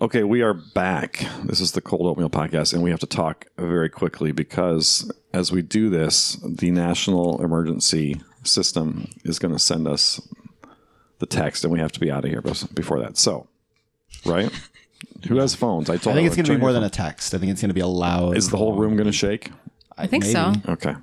[0.00, 1.24] Okay, we are back.
[1.44, 5.52] This is the Cold Oatmeal Podcast, and we have to talk very quickly because as
[5.52, 10.20] we do this, the national emergency system is going to send us
[11.20, 13.16] the text, and we have to be out of here before that.
[13.16, 13.46] So,
[14.26, 14.50] right?
[15.28, 15.88] Who has phones?
[15.88, 17.32] I I think it's going to be more your than a text.
[17.32, 18.36] I think it's going to be a loud.
[18.36, 19.52] Is the whole room going to shake?
[19.96, 20.54] I think so.
[20.68, 20.96] Okay.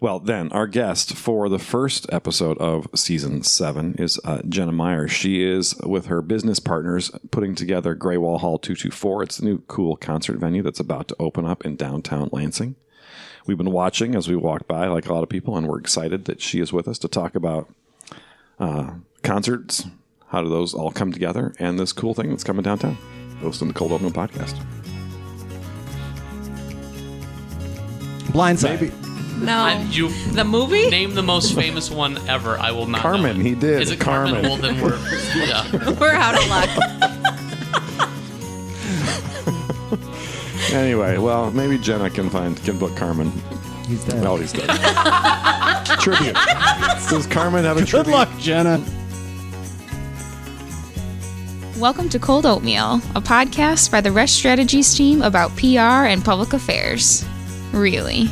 [0.00, 5.06] Well, then, our guest for the first episode of season seven is uh, Jenna Meyer.
[5.06, 9.24] She is with her business partners putting together Grewal Hall 224.
[9.24, 12.76] It's the new cool concert venue that's about to open up in downtown Lansing.
[13.46, 16.24] We've been watching as we walk by, like a lot of people, and we're excited
[16.24, 17.70] that she is with us to talk about
[18.58, 18.92] uh,
[19.22, 19.84] concerts,
[20.28, 22.96] how do those all come together, and this cool thing that's coming downtown.
[23.42, 24.58] Hosting the Cold Open Podcast.
[28.32, 28.80] Blindside.
[28.80, 29.09] Maybe
[29.40, 29.56] No.
[29.56, 30.90] I, you The movie?
[30.90, 32.58] name the most famous one ever.
[32.58, 33.00] I will not.
[33.00, 33.46] Carmen, know it.
[33.46, 33.80] he did.
[33.80, 34.42] Is it Carmen.
[34.44, 34.50] Carmen?
[34.50, 34.98] Well, then we're
[35.36, 35.66] yeah.
[36.00, 36.68] We're out of luck.
[40.72, 43.32] Anyway, well, maybe Jenna can find can book Carmen.
[43.88, 44.24] He's dead.
[44.24, 44.68] Oh, he's dead.
[46.00, 46.34] tribute.
[47.08, 48.12] Does Carmen have a Good tribute?
[48.12, 48.78] luck, Jenna.
[51.78, 56.52] Welcome to Cold Oatmeal, a podcast by the Resch Strategies team about PR and public
[56.52, 57.24] affairs.
[57.72, 58.28] Really.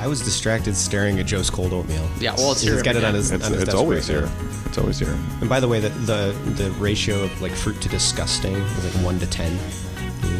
[0.00, 2.08] I was distracted staring at Joe's cold oatmeal.
[2.18, 3.30] Yeah, well, it's He's here got it on his.
[3.32, 4.26] It's, on his it's desk always right here.
[4.26, 4.48] now.
[4.64, 5.14] It's always here.
[5.40, 9.04] And by the way, the, the the ratio of like fruit to disgusting is like
[9.04, 9.58] one to ten.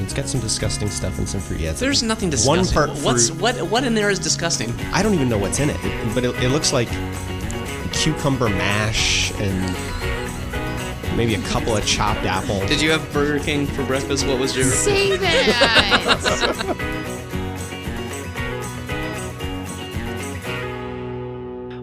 [0.03, 1.61] It's got some disgusting stuff and some fruit.
[1.61, 2.51] Yeah, There's like nothing disgusting.
[2.51, 2.95] One disgusting.
[2.95, 3.41] part What's fruit.
[3.41, 3.57] what?
[3.71, 4.73] What in there is disgusting?
[4.95, 5.77] I don't even know what's in it,
[6.15, 6.89] but it, it looks like
[7.93, 9.77] cucumber mash and
[11.19, 12.67] maybe a couple of chopped apples.
[12.67, 14.27] Did you have Burger King for breakfast?
[14.27, 14.65] What was your?
[14.65, 16.97] Say that!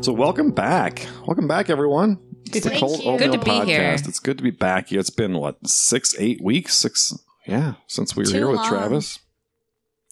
[0.07, 1.05] So welcome back.
[1.25, 2.17] Welcome back, everyone.
[2.45, 3.11] It's the Thank Cold you.
[3.11, 3.65] Oatmeal Good to be Podcast.
[3.65, 3.95] here.
[4.07, 4.87] It's good to be back.
[4.87, 5.01] here.
[5.01, 7.13] It's been what six, eight weeks, six,
[7.45, 8.69] yeah, since we were Too here with long.
[8.69, 9.19] Travis.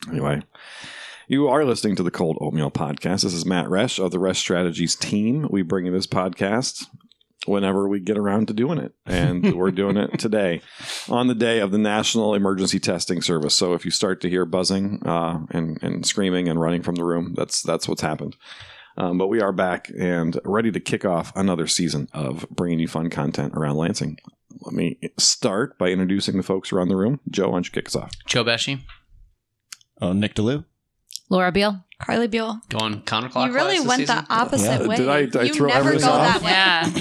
[0.10, 0.42] Anyway,
[1.30, 3.24] you are listening to the Cold Oatmeal Podcast.
[3.24, 5.48] This is Matt Resch of the Resch Strategies team.
[5.50, 6.88] We bring you this podcast
[7.46, 10.60] whenever we get around to doing it, and we're doing it today
[11.08, 13.56] on the day of the National Emergency Testing Service.
[13.56, 17.06] So if you start to hear buzzing uh, and and screaming and running from the
[17.06, 18.36] room, that's that's what's happened.
[18.98, 22.88] Um, but we are back and ready to kick off another season of bringing you
[22.88, 24.18] fun content around Lansing.
[24.62, 27.20] Let me start by introducing the folks around the room.
[27.30, 28.12] Joe, why don't you kick us off?
[28.26, 28.80] Joe Pesci
[30.02, 30.66] Oh, Nick DeLue.
[31.30, 31.85] Laura Beal.
[32.02, 32.60] Carly Buell.
[32.70, 33.48] going counterclockwise.
[33.48, 34.18] You really this went season?
[34.18, 34.88] the opposite Yeah.
[34.88, 34.96] way.
[34.98, 36.42] Did I- did I you throw never go off?
[36.42, 36.52] that way.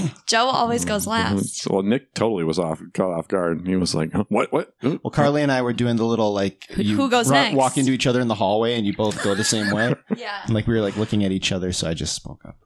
[0.01, 0.09] Yeah.
[0.27, 1.35] Joe always goes mm-hmm.
[1.37, 1.69] last.
[1.69, 3.67] Well, Nick totally was off, caught off guard.
[3.67, 4.53] He was like, "What?
[4.53, 7.57] What?" Well, Carly and I were doing the little like you who goes ru- next?
[7.57, 9.95] walk into each other in the hallway and you both go the same way.
[10.17, 10.43] Yeah.
[10.45, 12.57] And like we were like looking at each other, so I just spoke up.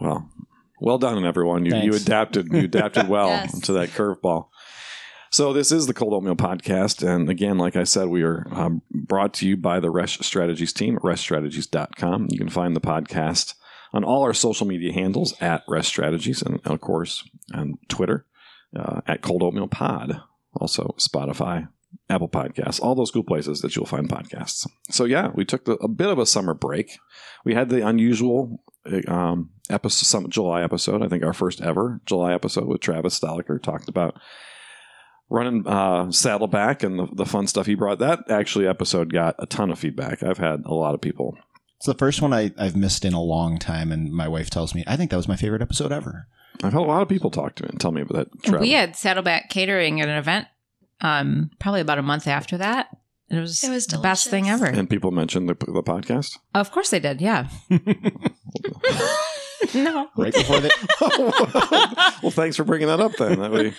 [0.00, 0.28] Well,
[0.80, 1.64] well done, everyone.
[1.66, 2.48] You, you adapted.
[2.52, 3.58] You adapted well Yes.
[3.62, 4.48] to that curveball.
[5.34, 8.82] So this is the Cold Oatmeal Podcast, and again, like I said, we are um,
[8.92, 12.28] brought to you by the Resch Strategies team at reschstrategies.com.
[12.30, 13.54] You can find the podcast
[13.92, 18.26] on all our social media handles at Resch Strategies, and of course on Twitter
[18.78, 20.20] uh, at Cold Oatmeal Pod.
[20.54, 21.66] Also Spotify,
[22.08, 24.68] Apple Podcasts, all those cool places that you'll find podcasts.
[24.90, 26.96] So yeah, we took the, a bit of a summer break.
[27.44, 28.62] We had the unusual
[29.08, 31.02] um, episode, some July episode.
[31.02, 34.16] I think our first ever July episode with Travis Stoliker talked about
[35.30, 37.98] running uh, Saddleback and the, the fun stuff he brought.
[37.98, 40.22] That actually episode got a ton of feedback.
[40.22, 41.36] I've had a lot of people.
[41.76, 44.74] It's the first one I, I've missed in a long time, and my wife tells
[44.74, 46.26] me I think that was my favorite episode ever.
[46.62, 48.42] I've had a lot of people talk to me and tell me about that.
[48.44, 48.60] Travis.
[48.60, 50.46] We had Saddleback Catering at an event
[51.00, 52.88] um, probably about a month after that.
[53.28, 54.66] It was, It was the best thing ever.
[54.66, 56.38] and people mentioned the, the podcast.
[56.54, 57.48] of course they did, yeah.
[59.74, 60.08] no.
[60.16, 60.70] Right before they,
[62.22, 63.12] well, thanks for bringing that up.
[63.16, 63.72] Then that way,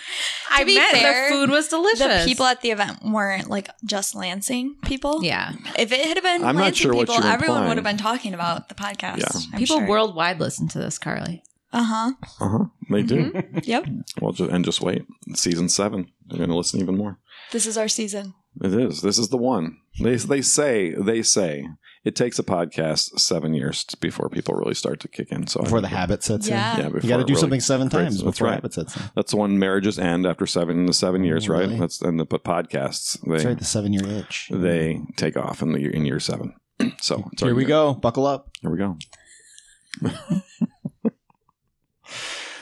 [0.50, 1.98] I be meant fair, the food was delicious.
[2.00, 5.22] The people at the event weren't like just Lansing people.
[5.22, 5.52] yeah.
[5.78, 7.68] If it had been I'm not Lansing sure what people, you're everyone implying.
[7.68, 9.18] would have been talking about the podcast.
[9.18, 9.40] Yeah.
[9.52, 9.88] I'm people sure.
[9.88, 11.42] worldwide listen to this, Carly.
[11.72, 12.12] Uh huh.
[12.40, 13.32] uh huh, they do.
[13.64, 13.86] Yep.
[14.20, 15.04] Well, just, and just wait.
[15.34, 17.18] Season seven, they're going to listen even more.
[17.52, 18.34] This is our season.
[18.62, 19.02] It is.
[19.02, 19.78] This is the one.
[20.00, 21.68] They they say they say
[22.06, 25.46] it takes a podcast seven years before people really start to kick in.
[25.48, 26.74] So before the habit sets Yeah.
[26.76, 26.78] in.
[26.78, 28.54] yeah, before You got to do really something seven times That's before right.
[28.54, 29.02] habit sets in.
[29.16, 31.60] That's when marriages end after seven the seven years, Oh, right?
[31.66, 31.78] really?
[31.80, 34.48] That's and the but podcasts they That's right, the seven year itch.
[34.52, 36.54] they take off in the year, in year seven.
[37.00, 37.94] So it's Here we already- go.
[37.94, 38.48] Buckle up.
[38.62, 38.96] Here we go.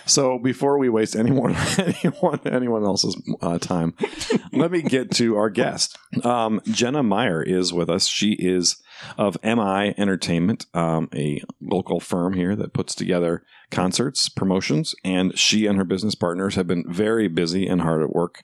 [0.07, 3.95] So before we waste anyone anyone anyone else's uh, time,
[4.53, 5.99] let me get to our guest.
[6.23, 8.07] Um, Jenna Meyer is with us.
[8.07, 8.83] She is
[9.19, 15.67] of MI Entertainment, um, a local firm here that puts together concerts, promotions, and she
[15.67, 18.43] and her business partners have been very busy and hard at work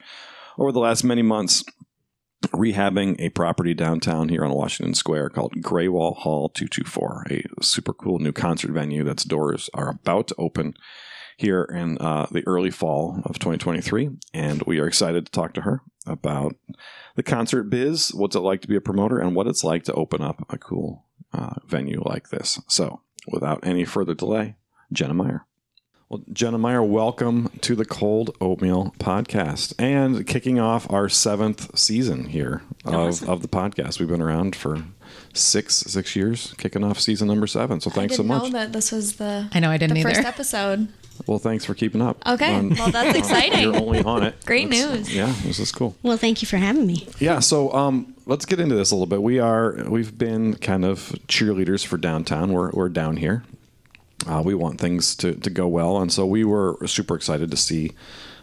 [0.59, 1.65] over the last many months
[2.49, 8.19] rehabbing a property downtown here on Washington Square called Grewal Hall 224, a super cool
[8.19, 10.75] new concert venue that's doors are about to open
[11.41, 14.11] here in uh, the early fall of 2023.
[14.35, 16.55] And we are excited to talk to her about
[17.17, 19.95] the concert biz, what's it like to be a promoter, and what it's like to
[19.95, 22.61] open up a cool uh, venue like this.
[22.69, 24.57] So, without any further delay,
[24.93, 25.47] Jenna Meyer.
[26.11, 32.27] Well, Jenna Meyer, welcome to the Cold Oatmeal Podcast and kicking off our seventh season
[32.27, 33.99] here of, of the podcast.
[33.99, 34.85] We've been around for
[35.33, 37.81] six six years, kicking off season number seven.
[37.81, 38.43] So thanks so didn't much.
[38.53, 40.15] know that this was the I know I didn't the either.
[40.17, 40.89] first episode.
[41.27, 42.17] Well, thanks for keeping up.
[42.27, 43.61] Okay, on- well that's exciting.
[43.63, 44.35] You're only on it.
[44.47, 45.15] Great That's- news.
[45.15, 45.97] Yeah, this is cool.
[46.03, 47.07] Well, thank you for having me.
[47.19, 49.23] Yeah, so um, let's get into this a little bit.
[49.23, 52.53] We are we've been kind of cheerleaders for downtown.
[52.53, 53.45] We're we're down here.
[54.27, 57.57] Uh, we want things to, to go well, and so we were super excited to
[57.57, 57.93] see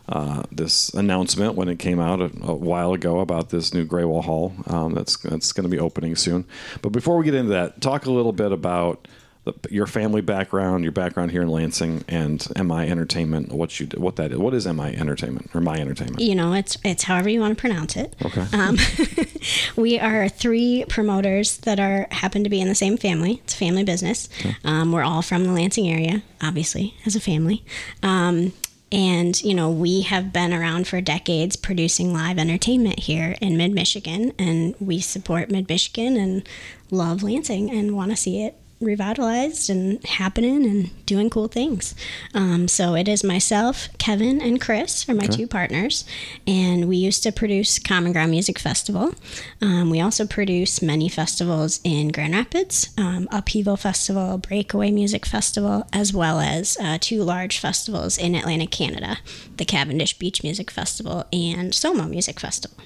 [0.10, 4.24] uh, this announcement when it came out a, a while ago about this new Grewal
[4.24, 6.46] Hall um, that's that's going to be opening soon.
[6.82, 9.08] But before we get into that, talk a little bit about
[9.48, 13.52] the, your family background, your background here in Lansing, and MI Entertainment.
[13.52, 14.38] What you what that is?
[14.38, 16.20] What is MI Entertainment or My Entertainment?
[16.20, 18.16] You know, it's it's however you want to pronounce it.
[18.24, 18.46] Okay.
[18.54, 18.78] Um,
[19.76, 23.42] we are three promoters that are happen to be in the same family.
[23.44, 24.30] It's a family business.
[24.64, 27.64] Um, we're all from the Lansing area, obviously, as a family.
[28.04, 28.54] Um,
[28.92, 33.72] and you know, we have been around for decades producing live entertainment here in Mid
[33.74, 36.48] Michigan, and we support Mid Michigan and
[36.92, 41.96] love Lansing and want to see it revitalized and happening and doing cool things.
[42.34, 46.06] Um, so it is myself, Kevin, and Chris are my two partners,
[46.46, 49.16] and we used to produce Common Ground Music Festival.
[49.62, 55.88] Um, we also produce many festivals in Grand Rapids, um, Upheaval Festival, Breakaway Music Festival,
[55.92, 59.18] as well as uh, two large festivals in Atlantic Canada,
[59.58, 62.78] the Cavendish Beach Music Festival and Soma Music Festival.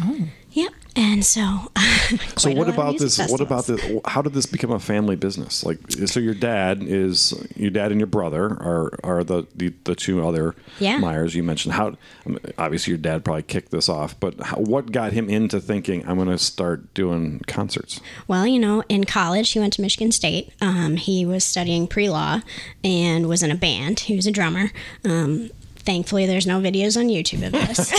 [0.00, 0.28] Oh.
[0.52, 0.72] Yep.
[0.94, 1.70] And so,
[2.36, 3.18] So what about this?
[3.30, 3.80] What about this?
[4.04, 5.64] How did this become a family business?
[5.64, 9.94] Like, so your dad is your dad and your brother are are the the, the
[9.94, 10.98] two other Yeah.
[10.98, 11.74] Myers you mentioned.
[11.74, 11.96] How
[12.26, 15.60] I mean, obviously your dad probably kicked this off, but how, what got him into
[15.60, 18.00] thinking I'm going to start doing concerts?
[18.28, 20.52] Well, you know, in college, he went to Michigan State.
[20.60, 22.40] Um, he was studying pre law
[22.84, 24.00] and was in a band.
[24.00, 24.70] He was a drummer.
[25.04, 25.50] Um,
[25.84, 27.92] thankfully, there's no videos on YouTube of this.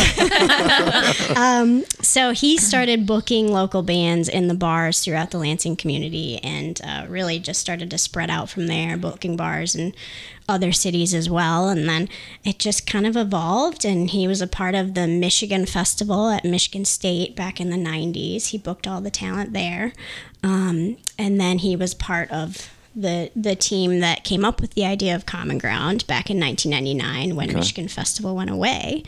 [1.37, 6.79] um, so he started booking local bands in the bars throughout the Lansing community and
[6.83, 9.95] uh, really just started to spread out from there, booking bars and
[10.47, 11.69] other cities as well.
[11.69, 12.09] And then
[12.43, 16.43] it just kind of evolved, and he was a part of the Michigan Festival at
[16.43, 18.47] Michigan State back in the 90s.
[18.47, 19.93] He booked all the talent there.
[20.43, 24.85] Um, and then he was part of the the team that came up with the
[24.85, 29.03] idea of Common Ground back in 1999 when Michigan Festival went away.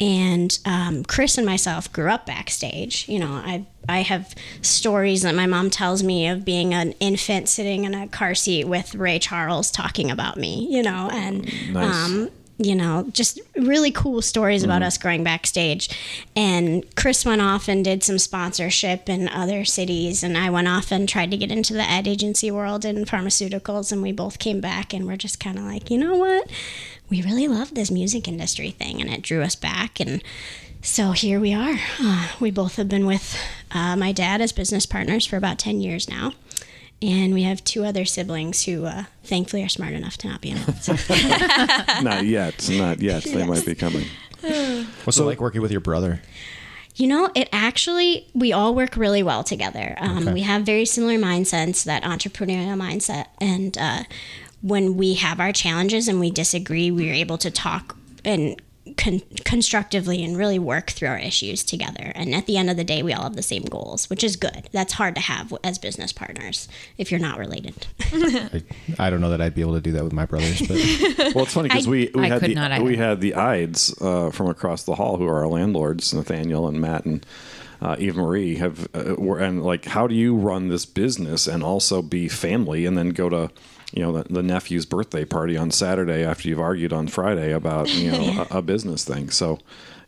[0.00, 3.08] And um, Chris and myself grew up backstage.
[3.08, 7.48] You know, I I have stories that my mom tells me of being an infant
[7.48, 10.66] sitting in a car seat with Ray Charles talking about me.
[10.70, 11.94] You know, and Nice.
[12.06, 15.88] um, you know, just really cool stories about us growing backstage.
[16.36, 20.92] And Chris went off and did some sponsorship in other cities, and I went off
[20.92, 24.60] and tried to get into the ad agency world in pharmaceuticals, and we both came
[24.60, 26.50] back and we're just kind of like, you know what?
[27.10, 30.00] We really love this music industry thing, and it drew us back.
[30.00, 30.22] And
[30.82, 31.78] so here we are.
[32.00, 33.36] Uh, we both have been with
[33.70, 36.32] uh, my dad as business partners for about 10 years now.
[37.02, 40.50] And we have two other siblings who, uh, thankfully, are smart enough to not be
[40.50, 40.88] involved.
[42.02, 43.24] not yet, not yet.
[43.24, 44.06] They might be coming.
[45.04, 46.20] What's it like working with your brother?
[46.94, 49.96] You know, it actually, we all work really well together.
[49.98, 50.32] Um, Okay.
[50.34, 53.26] We have very similar mindsets, that entrepreneurial mindset.
[53.40, 54.02] And uh,
[54.60, 58.60] when we have our challenges and we disagree, we're able to talk and
[58.96, 62.12] con- constructively and really work through our issues together.
[62.14, 64.36] And at the end of the day, we all have the same goals, which is
[64.36, 64.68] good.
[64.72, 67.86] That's hard to have as business partners if you're not related.
[68.00, 68.62] I,
[68.98, 70.70] I don't know that I'd be able to do that with my brothers, but
[71.34, 74.30] Well, it's funny because we, we I had the not we had the Eydes uh,
[74.30, 77.24] from across the hall who are our landlords, Nathaniel and Matt and
[77.80, 81.62] uh, Eve Marie have uh, were and like how do you run this business and
[81.64, 83.50] also be family and then go to
[83.92, 87.88] you know the, the nephew's birthday party on Saturday after you've argued on Friday about
[87.94, 89.30] you know a, a business thing.
[89.30, 89.58] So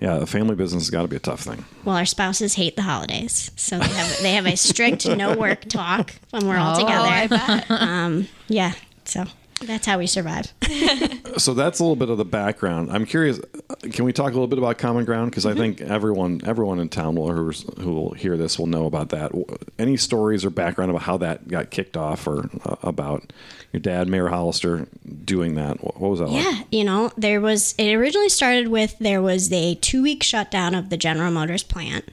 [0.01, 1.65] yeah, a family business has got to be a tough thing.
[1.85, 5.69] Well, our spouses hate the holidays, so they have they have a strict no work
[5.69, 7.65] talk when we're all Oh, together.
[7.69, 8.73] I Um, yeah,
[9.05, 9.25] so
[9.67, 10.53] That's how we survive.
[11.37, 12.93] So that's a little bit of the background.
[12.93, 13.41] I'm curious.
[13.41, 15.33] uh, Can we talk a little bit about Common Ground?
[15.33, 19.09] Because I think everyone, everyone in town will who will hear this will know about
[19.09, 19.33] that.
[19.77, 23.33] Any stories or background about how that got kicked off, or uh, about
[23.73, 24.87] your dad, Mayor Hollister,
[25.25, 25.83] doing that?
[25.83, 26.45] What, what was that like?
[26.45, 30.77] Yeah, you know, there was it originally started with there was a two week shutdown
[30.77, 32.05] of the General Motors plant,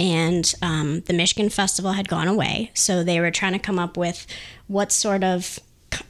[0.00, 2.70] and um, the Michigan Festival had gone away.
[2.72, 4.26] So they were trying to come up with
[4.66, 5.58] what sort of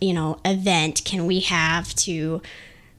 [0.01, 2.41] you know event can we have to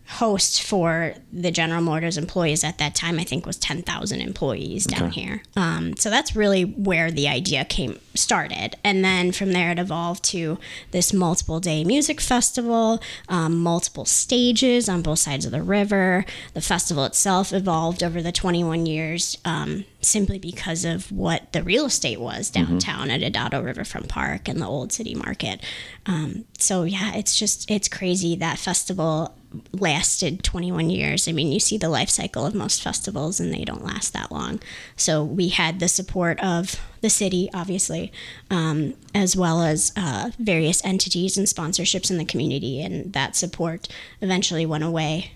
[0.08, 3.20] host for the General Motors employees at that time.
[3.20, 5.44] I think was ten thousand employees down here.
[5.56, 10.24] Um, so that's really where the idea came started, and then from there it evolved
[10.26, 10.60] to
[10.92, 16.26] this multiple day music festival, um, multiple stages on both sides of the river.
[16.54, 19.38] The festival itself evolved over the twenty one years.
[19.46, 24.62] Um, simply because of what the real estate was downtown at Adado Riverfront Park and
[24.62, 25.62] the Old City Market.
[26.06, 29.34] Um, so yeah, it's just it's crazy that festival
[29.72, 31.28] lasted 21 years.
[31.28, 34.32] I mean, you see the life cycle of most festivals and they don't last that
[34.32, 34.60] long.
[34.96, 38.12] So we had the support of the city, obviously,
[38.50, 43.88] um, as well as uh, various entities and sponsorships in the community, and that support
[44.22, 45.32] eventually went away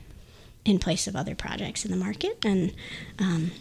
[0.66, 2.74] in place of other projects in the market and.
[3.20, 3.52] Um,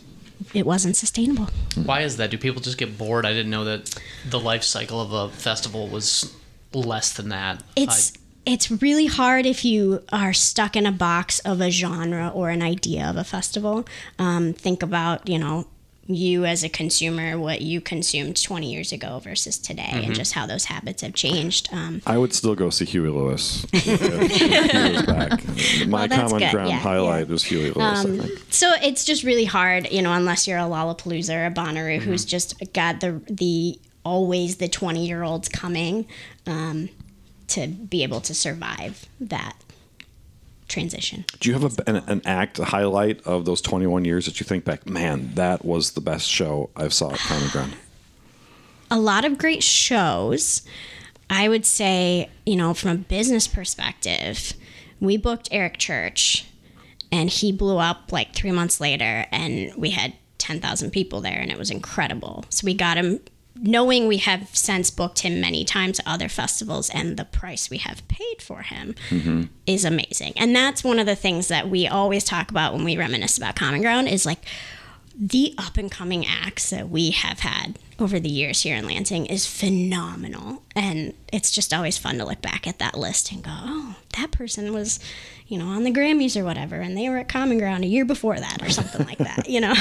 [0.53, 1.49] it wasn't sustainable.
[1.83, 2.31] Why is that?
[2.31, 3.25] Do people just get bored?
[3.25, 3.99] I didn't know that
[4.29, 6.37] the life cycle of a festival was
[6.75, 7.63] less than that.
[7.75, 8.13] It's
[8.47, 12.63] it's really hard if you are stuck in a box of a genre or an
[12.63, 13.85] idea of a festival.
[14.19, 15.67] Um, think about you know
[16.09, 20.47] you as a consumer what you consumed 20 years ago versus today and just how
[20.47, 23.67] those habits have changed um, I would still go see Huey Lewis.
[23.73, 24.53] if he
[25.13, 25.87] was.
[25.89, 26.53] My Well, Common good.
[26.53, 28.05] Ground Yeah, highlight was Huey Lewis.
[28.05, 28.39] I think.
[28.51, 32.25] so it's just really hard you know unless you're a lollapalooza or a bonnaroo who's
[32.25, 36.07] just got the the always the 20 year olds coming
[36.47, 36.89] um,
[37.49, 39.57] to be able to survive that
[40.69, 44.41] transition Do you have a, an, an act, a highlight of those 21 years that
[44.41, 47.77] you think back, man, that was the best show I've saw at Common Ground?
[48.91, 50.63] a lot of great shows.
[51.29, 54.55] I would say, you know, from a business perspective,
[55.01, 56.47] we booked Eric Church
[57.11, 61.51] and he blew up like three months later and we had 10,000 people there and
[61.51, 62.45] it was incredible.
[62.51, 63.21] So we got him,
[63.59, 67.79] knowing we have since booked him many times at other festivals and the price we
[67.79, 69.45] have paid for him mm-hmm.
[69.67, 70.33] is amazing.
[70.37, 73.57] And that's one of the things that we always talk about when we reminisce about
[73.57, 74.45] Common Ground is like,
[75.19, 79.27] the up and coming acts that we have had over the years here in Lansing
[79.27, 80.63] is phenomenal.
[80.75, 84.31] And it's just always fun to look back at that list and go, oh, that
[84.33, 85.01] person was,
[85.47, 88.05] you know, on the Grammys or whatever, and they were at Common Ground a year
[88.05, 89.75] before that or something like that, you know?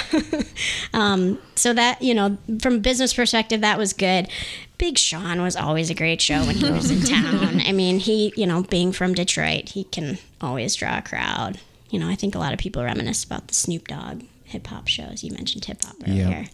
[0.94, 4.30] um, so that, you know, from a business perspective, that was good.
[4.78, 7.62] Big Sean was always a great show when he was in town.
[7.66, 11.60] I mean, he, you know, being from Detroit, he can always draw a crowd.
[11.90, 14.24] You know, I think a lot of people reminisce about the Snoop Dogg
[14.56, 15.24] hip hop shows.
[15.24, 16.46] You mentioned hip hop earlier.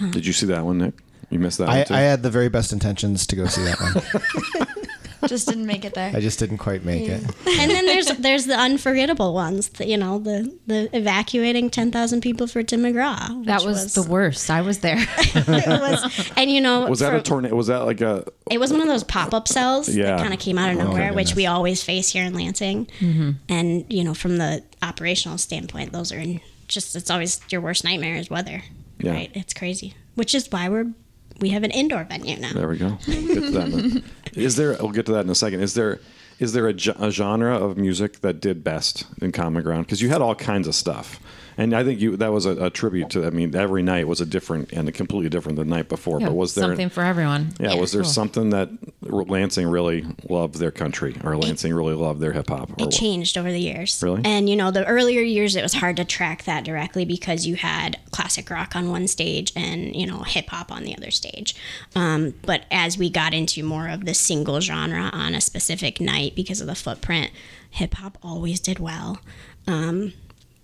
[0.00, 0.94] Um, Did you see that one, Nick?
[1.30, 1.94] You missed that I, one too?
[1.94, 4.66] I had the very best intentions to go see that one.
[5.28, 6.10] Just didn't make it there.
[6.14, 7.22] I just didn't quite make it.
[7.46, 9.68] and then there's there's the unforgettable ones.
[9.68, 13.44] The, you know, the the evacuating ten thousand people for Tim McGraw.
[13.44, 14.50] That which was, the worst.
[14.50, 14.96] I was there.
[15.18, 17.54] it was, and you know, was that for- a tornado?
[17.54, 18.24] Was that like a?
[18.50, 20.16] It was one of those pop up cells Yeah.
[20.16, 22.86] that kind of came out of Oh, nowhere, which we always face here in Lansing.
[22.98, 23.30] Mm-hmm.
[23.48, 26.40] And you know, from the operational standpoint, those are in
[26.72, 28.62] just it's always your worst nightmare is weather.
[28.98, 29.12] Yeah.
[29.12, 29.30] Right?
[29.34, 30.92] It's crazy, which is why we're
[31.40, 32.52] we have an indoor venue now.
[32.52, 32.98] There we go.
[33.08, 33.68] We'll get to that.
[33.72, 34.02] in a-
[34.38, 34.76] Is there?
[34.80, 35.60] We'll get to that in a second.
[35.60, 36.00] Is there?
[36.38, 39.86] Is there a, a genre of music that did best in Common Ground?
[39.86, 41.20] Because you had all kinds of stuff,
[41.56, 43.26] and I think you that was a, a tribute to.
[43.26, 46.20] I mean, every night was a different and a completely different than the night before.
[46.20, 47.54] but was there something for everyone?
[47.60, 48.10] Yeah, was there Cool.
[48.10, 48.70] something that
[49.02, 52.70] Lansing really loved their country, or Lansing really loved their hip hop?
[52.70, 52.90] or It what?
[52.92, 54.00] changed over the years.
[54.02, 54.22] Really?
[54.24, 57.56] And you know, the earlier years it was hard to track that directly because you
[57.56, 61.54] had classic rock on one stage and, you know, hip hop on the other stage.
[61.94, 66.34] Um, but as we got into more of the single genre on a specific night
[66.34, 67.30] because of the footprint,
[67.70, 69.20] hip hop always did well.
[69.66, 70.12] Um,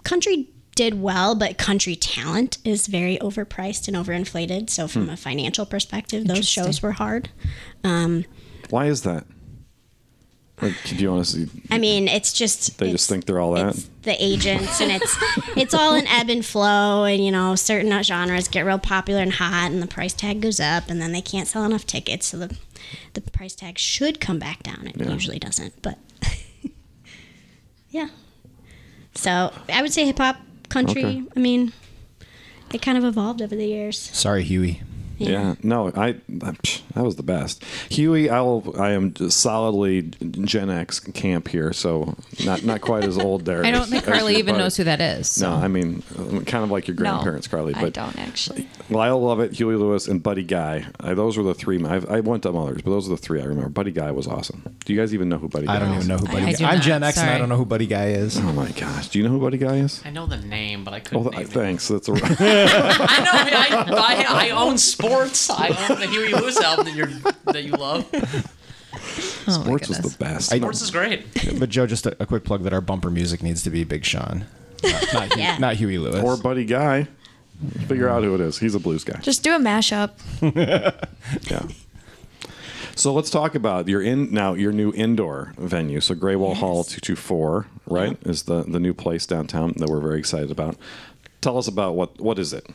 [0.04, 4.70] country did well, but country talent is very overpriced and overinflated.
[4.70, 4.92] So Hmm.
[4.92, 7.30] from a financial perspective, those shows were hard.
[7.82, 9.24] Why is that?
[10.62, 11.48] Like, do you honestly?
[11.70, 13.74] I mean, it's just They it's- just think they're all that.
[13.74, 15.16] it's the agents and it's
[15.56, 19.32] it's all an ebb and flow and you know certain genres get real popular and
[19.34, 22.38] hot and the price tag goes up and then they can't sell enough tickets so
[22.38, 22.56] the
[23.14, 25.12] the price tag should come back down it Yeah.
[25.12, 25.98] usually doesn't but
[27.90, 28.08] yeah
[29.14, 30.36] so i would say hip hop
[30.68, 31.22] country Okay.
[31.36, 31.72] i mean
[32.72, 34.82] it kind of evolved over the years Sorry, Huey.
[35.18, 37.64] Yeah, no, I that was the best.
[37.90, 38.74] Huey, I will.
[38.80, 43.64] I am solidly Gen X camp here, so not not quite as old there.
[43.66, 45.40] I don't as- think Carly even knows who that is.
[45.40, 45.52] No.
[45.52, 47.72] I mean, uh, kind of like your grandparents, Carly.
[47.74, 48.68] But I don't actually.
[48.90, 50.86] Lyle Lovett, Huey Lewis, and Buddy Guy.
[51.00, 51.84] I, those were the three.
[51.84, 53.68] I've, I went to others, but those are the three I remember.
[53.70, 54.62] Buddy Guy was awesome.
[54.84, 56.04] Do you guys even know who Buddy Guy I don't is?
[56.04, 57.56] even know who Buddy I Guy do I'm not, Gen X and I don't know
[57.56, 58.38] who Buddy Guy is.
[58.38, 59.08] Oh my gosh!
[59.08, 60.00] Do you know who Buddy Guy is?
[60.04, 61.48] I know the name, but I couldn't Oh, name it.
[61.48, 61.88] thanks.
[61.88, 62.16] That's a, I
[63.24, 63.98] know.
[63.98, 65.07] I, I, I own sports.
[65.12, 67.06] I own the Huey Lewis album that you're
[67.52, 68.06] that you love.
[68.12, 68.98] Oh,
[69.46, 70.16] my sports was goodness.
[70.16, 70.50] the best.
[70.50, 71.26] Sports is great.
[71.58, 74.04] But Joe, just a, a quick plug that our bumper music needs to be Big
[74.04, 74.44] Sean,
[74.82, 75.58] not, not, Hugh- Yeah.
[75.58, 76.22] not Huey Lewis.
[76.22, 77.06] or Buddy Guy.
[77.88, 78.58] Figure out who it is.
[78.58, 79.18] He's a blues guy.
[79.20, 80.12] Just do a mashup.
[81.50, 81.62] Yeah.
[82.94, 86.00] So let's talk about your in now your new indoor venue.
[86.00, 90.00] So Grewal Hall two two four, right, is the the new place downtown that we're
[90.00, 90.76] very excited about.
[91.40, 92.66] Tell us about what what is it?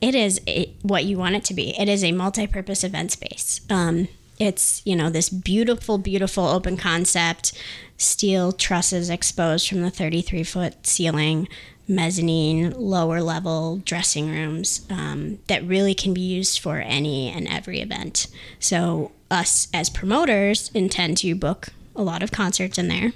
[0.00, 0.40] It is
[0.82, 1.78] what you want it to be.
[1.78, 3.60] It is a multi-purpose event space.
[3.70, 7.52] Um, it's you know this beautiful, beautiful open concept,
[7.96, 11.48] steel trusses exposed from the 33 foot ceiling,
[11.88, 17.80] mezzanine, lower level dressing rooms um, that really can be used for any and every
[17.80, 18.26] event.
[18.60, 23.12] So us as promoters intend to book a lot of concerts in there.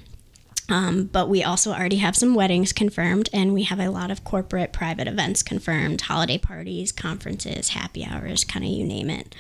[0.71, 4.25] Um, but we also already have some weddings confirmed, and we have a lot of
[4.25, 9.35] corporate private events confirmed holiday parties, conferences, happy hours, kind of you name it.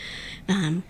[0.48, 0.82] Um,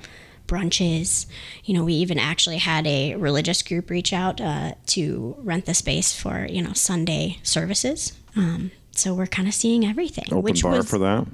[0.47, 1.27] brunches.
[1.65, 5.75] You know, we even actually had a religious group reach out uh, to rent the
[5.75, 8.15] space for, you know, Sunday services.
[8.35, 10.25] Um, so we're kind of seeing everything.
[10.27, 11.27] Open which bar was, for that.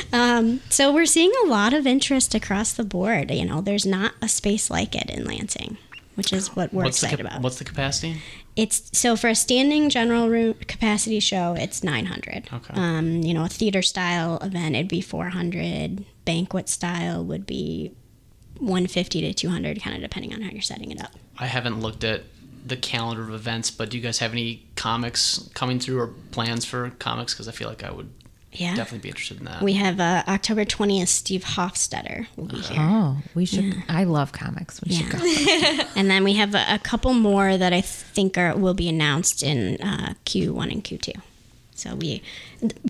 [0.01, 0.15] want.
[0.15, 3.31] um, so we're seeing a lot of interest across the board.
[3.31, 5.77] You know, there's not a space like it in Lansing,
[6.15, 7.43] which is what we're What's the, excited cap- about.
[7.43, 8.23] what's the capacity?
[8.55, 12.49] It's so for a standing general room capacity show, it's 900.
[12.53, 12.75] Okay.
[12.75, 16.05] Um, you know, a theater style event, it'd be 400.
[16.25, 17.93] Banquet style would be
[18.59, 21.13] 150 to 200, kind of depending on how you're setting it up.
[21.39, 22.25] I haven't looked at
[22.65, 26.65] the calendar of events, but do you guys have any comics coming through or plans
[26.65, 27.35] for comics?
[27.35, 28.11] Because I feel like I would
[28.53, 28.75] Yeah.
[28.77, 29.63] definitely be interested in that.
[29.63, 32.77] We have uh, October 20th, Steve Hofstetter will be here.
[32.81, 33.83] Oh, we should.
[33.89, 34.81] I love comics.
[34.83, 35.19] We should go.
[35.97, 39.43] And then we have a, a couple more that I think are will be announced
[39.43, 41.21] in uh, Q1 and Q2.
[41.75, 42.23] So we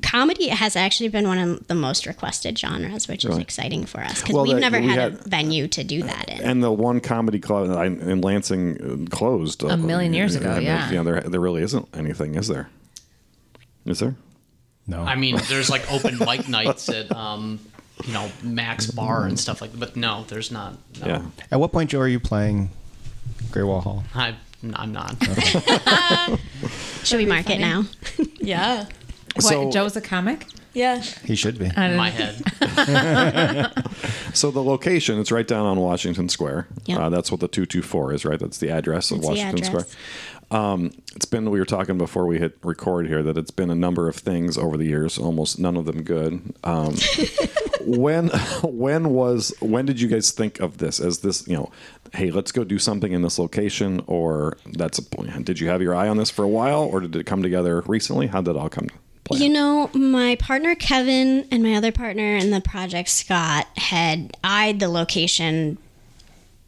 [0.02, 4.20] comedy has actually been one of the most requested genres, which is exciting for us
[4.20, 6.40] because Well, we've that- never we had, had- a venue to do that in.
[6.42, 10.62] And the one comedy club in Lansing uh, closed A million years ago, I mean,
[10.64, 10.90] yeah.
[10.90, 12.68] You know, there there really isn't anything, is there?
[13.86, 14.14] Is there?
[14.86, 15.02] no.
[15.02, 17.60] I mean, there's like open mic nights at, um,
[18.04, 19.78] you know, Mac's Bar and stuff like that.
[19.78, 20.76] But no, there's not.
[21.00, 21.06] No.
[21.06, 21.22] Yeah.
[21.52, 22.70] At what point, Joe, are you playing
[23.50, 24.02] Grewal Hall?
[24.14, 24.34] I,
[24.74, 25.16] I'm not.
[27.04, 27.84] Should we mark it now?
[28.38, 28.86] Yeah.
[29.34, 30.46] What, So- Joe's a comic?
[30.74, 31.00] Yeah.
[31.24, 31.64] He should be.
[31.74, 32.42] I In don't my head.
[34.34, 36.66] So the location, it's right down on Washington Square.
[36.84, 36.98] Yep.
[36.98, 38.38] Uh, that's what the 224 is, right?
[38.38, 39.88] That's the address of That's the Washington address.
[39.90, 40.60] Square.
[40.60, 43.74] Um, it's been, we were talking before we hit record here, that it's been a
[43.74, 46.54] number of things over the years, almost none of them good.
[46.64, 46.94] Um,
[47.86, 48.28] when,
[48.62, 51.70] when was, when did you guys think of this as this, you know,
[52.12, 54.02] hey, let's go do something in this location?
[54.06, 55.44] Or that's a point.
[55.44, 57.82] Did you have your eye on this for a while or did it come together
[57.82, 58.26] recently?
[58.26, 59.38] How did it all come to play?
[59.38, 64.80] You know, my partner Kevin and my other partner in the project, Scott, had eyed
[64.80, 65.78] the location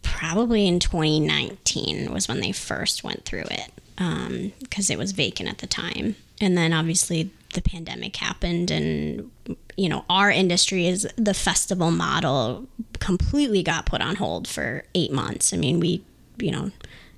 [0.03, 5.49] probably in 2019 was when they first went through it um, because it was vacant
[5.49, 6.15] at the time.
[6.41, 9.31] And then obviously the pandemic happened, and
[9.77, 12.69] you know, our industry is the festival model
[13.01, 15.53] completely got put on hold for eight months.
[15.53, 16.05] I mean, we,
[16.39, 16.71] you know,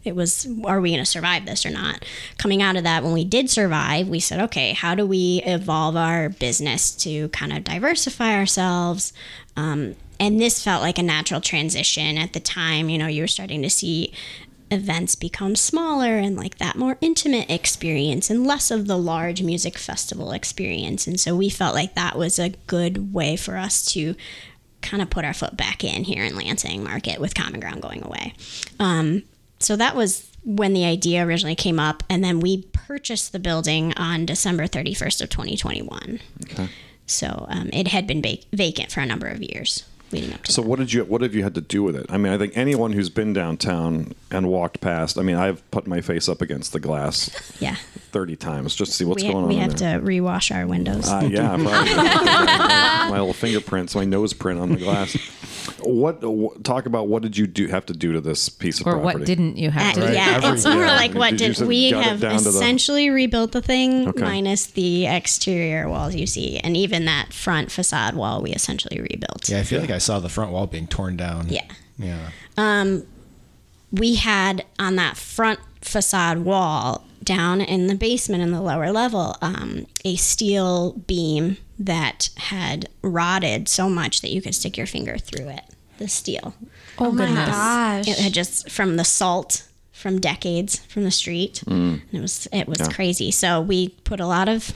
[0.07, 2.05] it was are we going to survive this or not?
[2.39, 5.97] Coming out of that when we did survive we said okay how do we evolve
[5.97, 9.13] our business to kind of diversify ourselves?
[9.57, 12.17] Um, and this felt like a natural transition.
[12.17, 14.13] At the time you know you were starting to see
[14.71, 19.79] events become smaller and like that more intimate experience and less of the large music
[19.79, 24.17] festival experience and so we felt like that was a good way for us to
[24.87, 28.05] kind of put our foot back in here in Lansing market with Common Ground going
[28.05, 28.35] away.
[28.79, 29.25] Um,
[29.59, 33.93] so that was when the idea originally came up, and then we purchased the building
[33.97, 36.21] on December 31st of 2021.
[36.45, 36.69] Okay.
[37.07, 40.53] So um, it had been vac- vacant for a number of years leading up to
[40.53, 42.07] So what did you what have you had to do with it?
[42.09, 45.19] I mean, I think anyone who's been downtown and walked past.
[45.19, 47.77] I mean, I've put my face up against the glass yeah.
[48.13, 49.49] thirty times just to see what's we, going on.
[49.49, 49.99] we have there.
[49.99, 51.09] to rewash our windows.
[51.09, 55.17] Uh, yeah, my little fingerprints, my nose print on the glass.
[55.87, 56.65] What, what?
[56.65, 59.19] Talk about what did you do have to do to this piece of Or property?
[59.21, 60.13] what didn't you have Uh, to do?
[60.13, 60.97] yeah, Every- it's more yeah.
[60.97, 64.23] like what Did did, we have down to the- essentially rebuilt the thing Okay.
[64.23, 69.49] minus the exterior walls you see, and even that front facade wall we essentially rebuilt.
[69.49, 71.47] Yeah, I feel like I saw the front wall being torn down.
[71.49, 71.63] Yeah.
[71.99, 72.29] Yeah.
[72.57, 73.05] Um,
[73.93, 79.37] we had on that front facade wall down in the basement in the lower level
[79.43, 85.17] um, a steel beam that had rotted so much that you could stick your finger
[85.19, 85.63] through it
[85.99, 86.55] the steel
[86.99, 87.49] oh, oh, my goodness.
[87.49, 88.09] gosh.
[88.09, 92.01] it had just from the salt from decades from the street mm.
[92.01, 92.89] and it was it was Yeah.
[92.89, 94.73] crazy so we put a lot of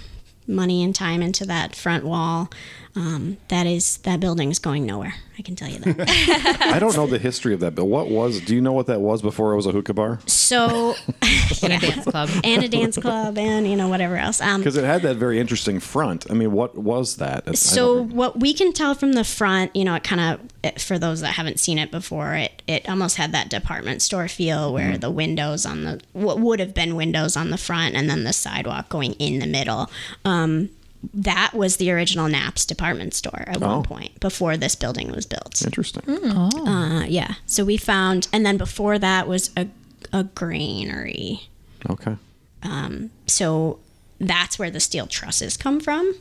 [0.47, 2.51] money and time into that front wall
[2.97, 6.97] um, that is that building is going nowhere i can tell you that I don't
[6.97, 8.41] know the history of that, but what was?
[8.41, 10.19] Do you know what that was before it was a hookah bar?
[10.27, 10.95] so
[11.63, 12.29] In a dance club.
[12.45, 15.41] and a dance club and you know whatever else um, Because it had that very
[15.41, 16.27] interesting front.
[16.31, 17.57] I mean, what was that?
[17.57, 21.21] So what we can tell from the front, you know, it kind of for those
[21.23, 25.01] that haven't seen it before, it it almost had that department store feel where Mm-hmm.
[25.01, 28.33] the windows on the what would have been windows on the front and then the
[28.33, 29.91] sidewalk going in the middle.
[30.25, 30.69] Um,
[31.15, 33.77] that was the original Knapp's department store at Oh.
[33.77, 35.63] one point before this building was built.
[35.63, 36.03] interesting.
[36.09, 37.35] Uh, yeah.
[37.47, 39.69] So we found, and then before that was a
[40.13, 41.49] a granary.
[41.89, 42.17] Okay.
[42.63, 43.79] Um, So
[44.19, 46.15] that's where the steel trusses come from.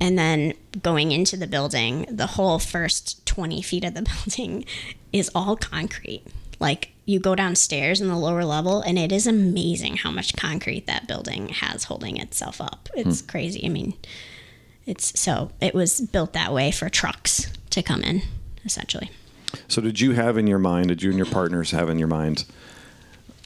[0.00, 4.64] And then going into the building, the whole first 20 feet of the building
[5.12, 6.22] is all concrete.
[6.60, 10.86] Like you go downstairs in the lower level, and it is amazing how much concrete
[10.86, 12.88] that building has holding itself up.
[12.94, 13.26] It's hmm.
[13.26, 13.64] crazy.
[13.64, 13.94] I mean,
[14.86, 18.22] it's so it was built that way for trucks to come in,
[18.64, 19.10] essentially.
[19.66, 20.88] So, did you have in your mind?
[20.88, 22.44] Did you and your partners have in your mind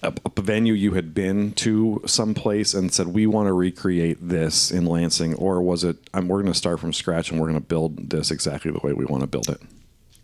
[0.02, 4.70] a, a venue you had been to someplace and said, "We want to recreate this
[4.72, 7.60] in Lansing," or was it, "I'm we're going to start from scratch and we're going
[7.60, 9.60] to build this exactly the way we want to build it"?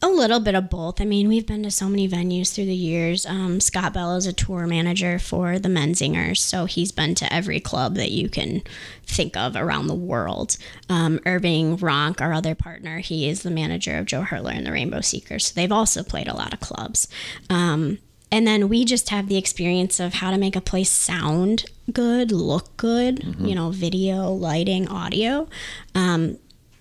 [0.01, 1.01] A little bit of both.
[1.01, 3.27] I mean, we've been to so many venues through the years.
[3.27, 7.59] Um, Scott Bell is a tour manager for the Menzingers, so he's been to every
[7.59, 8.63] club that you can
[9.05, 10.57] think of around the world.
[10.89, 14.73] Um, Irving Ronk, our other partner, he is the manager of Joe Hertler and the
[14.73, 15.47] Rainbow Seekers.
[15.47, 17.09] So they've also played a lot of clubs.
[17.51, 17.99] Um,
[18.31, 22.31] and then we just have the experience of how to make a place sound good,
[22.31, 25.49] look good, you know, video, lighting, audio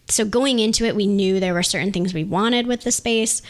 [0.10, 3.42] so going into it, we knew there were certain things we wanted with the space.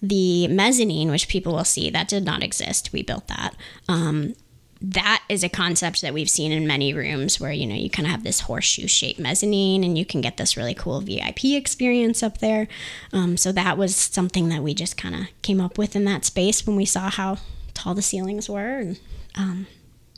[0.00, 2.92] The mezzanine, which people will see, that did not exist.
[2.92, 3.54] We built that.
[3.88, 4.34] Um,
[4.80, 8.06] that is a concept that we've seen in many rooms where you know you kind
[8.06, 12.22] of have this horseshoe shaped mezzanine and you can get this really cool vip experience
[12.22, 12.68] up there
[13.12, 16.24] um, so that was something that we just kind of came up with in that
[16.24, 17.38] space when we saw how
[17.72, 19.00] tall the ceilings were and
[19.36, 19.66] um,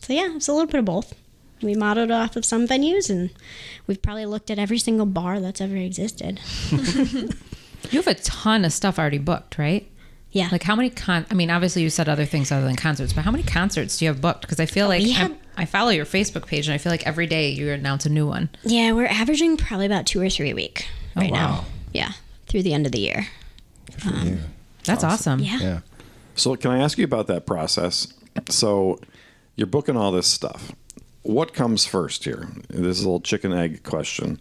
[0.01, 1.15] so yeah it's a little bit of both
[1.63, 3.31] we modeled off of some venues and
[3.87, 6.41] we've probably looked at every single bar that's ever existed
[7.91, 9.89] You have a ton of stuff already booked, right?
[10.33, 11.25] yeah Like how many con?
[11.31, 14.05] I mean, obviously you said other things other than concerts, but how many concerts do
[14.05, 14.41] you have booked?
[14.43, 16.79] Because I feel oh, like we I'm- had- I follow your Facebook page, and I
[16.79, 18.51] feel like every day you announce a new one.
[18.65, 21.65] yeah we're averaging probably about two or three a week oh, right now
[21.95, 22.13] yeah
[22.47, 23.27] through the end of the year
[24.05, 24.41] um,
[24.85, 25.39] That's awesome.
[25.41, 25.81] yeah Yeah.
[26.35, 28.13] So, can I ask you about that process?
[28.51, 29.01] So,
[29.55, 30.73] you're booking all this stuff.
[31.27, 32.51] What comes first here?
[32.69, 34.41] This is a little chicken egg question.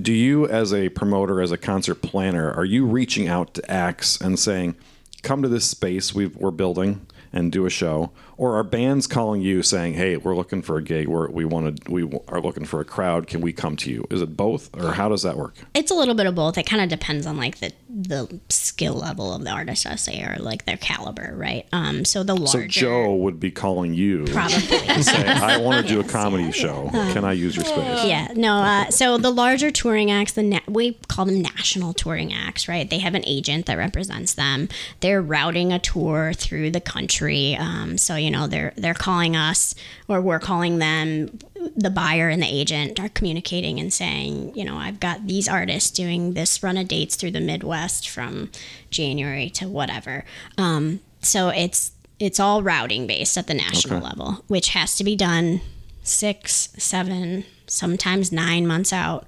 [0.00, 4.20] Do you, as a promoter, as a concert planner, are you reaching out to acts
[4.20, 4.76] and saying,
[5.24, 9.40] "Come to this space we've, we're building and do a show," or are bands calling
[9.40, 11.08] you saying, "Hey, we're looking for a gig.
[11.08, 11.90] We're, we want to.
[11.90, 13.26] We are looking for a crowd.
[13.26, 15.56] Can we come to you?" Is it both, or how does that work?
[15.74, 18.94] it's a little bit of both it kind of depends on like the the skill
[18.94, 21.66] level of the artist i say or like their caliber right?
[21.72, 22.62] Um so the larger.
[22.62, 24.58] So Joe would be calling you probably.
[25.02, 26.88] saying, "I want to do a comedy show.
[26.92, 28.28] Can I use your space?" yeah.
[28.34, 32.68] No uh, so the larger touring acts the na- we call them national touring acts
[32.68, 32.88] right?
[32.88, 34.68] They have an agent that represents them.
[35.00, 37.56] They're routing a tour through the country.
[37.56, 39.74] Um, so you know they're they're calling us
[40.08, 41.38] or we're calling them
[41.76, 45.90] the buyer and the agent are communicating and saying you know i've got these artists
[45.90, 48.50] doing this run of dates through the midwest from
[48.90, 50.24] january to whatever
[50.56, 55.16] um, so it's it's all routing based at the national level which has to be
[55.16, 55.60] done
[56.08, 59.26] six, seven, sometimes nine months out.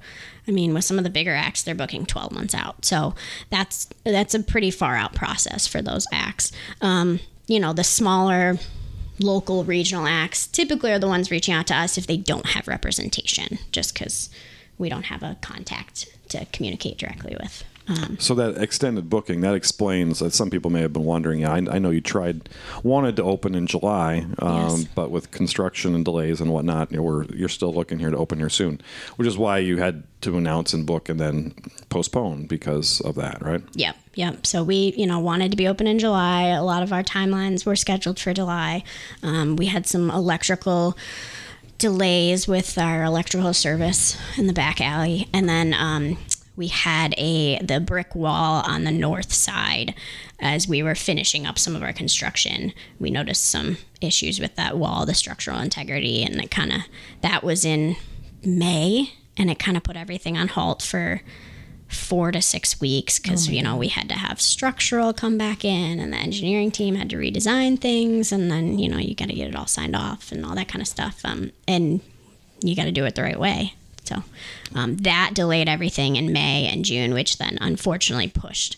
[0.48, 2.84] I mean, with some of the bigger acts, they're booking twelve months out.
[2.84, 3.14] So
[3.50, 6.50] that's that's a pretty far out process for those acts.
[6.80, 8.58] Um, you know, the smaller
[9.20, 12.66] local regional acts typically are the ones reaching out to us if they don't have
[12.68, 14.30] representation, just because
[14.78, 17.64] we don't have a contact to communicate directly with.
[18.18, 21.44] So that extended booking that explains that some people may have been wondering.
[21.44, 22.48] I, I know you tried,
[22.82, 24.84] wanted to open in July, um, Yes.
[24.94, 28.38] but with construction and delays and whatnot, you we're you're still looking here to open
[28.38, 28.80] here soon,
[29.16, 31.54] which is why you had to announce and book and then
[31.88, 33.62] postpone because of that, right?
[33.74, 34.46] Yep, yep.
[34.46, 36.48] So we, you know, wanted to be open in July.
[36.48, 38.84] A lot of our timelines were scheduled for July.
[39.22, 40.96] Um, we had some electrical
[41.78, 46.18] delays with our electrical service in the back alley, and then um,
[46.60, 49.94] we had a the brick wall on the north side.
[50.38, 54.76] As we were finishing up some of our construction, we noticed some issues with that
[54.76, 56.80] wall, the structural integrity, and it kind of
[57.22, 57.96] that was in
[58.44, 61.22] May, and it kind of put everything on halt for
[61.88, 65.98] four to six weeks because you know we had to have structural come back in
[65.98, 69.34] and the engineering team had to redesign things and then you know you got to
[69.34, 72.00] get it all signed off and all that kind of stuff um, and
[72.62, 73.74] you got to do it the right way
[74.10, 74.22] so
[74.74, 78.76] um, that delayed everything in may and june which then unfortunately pushed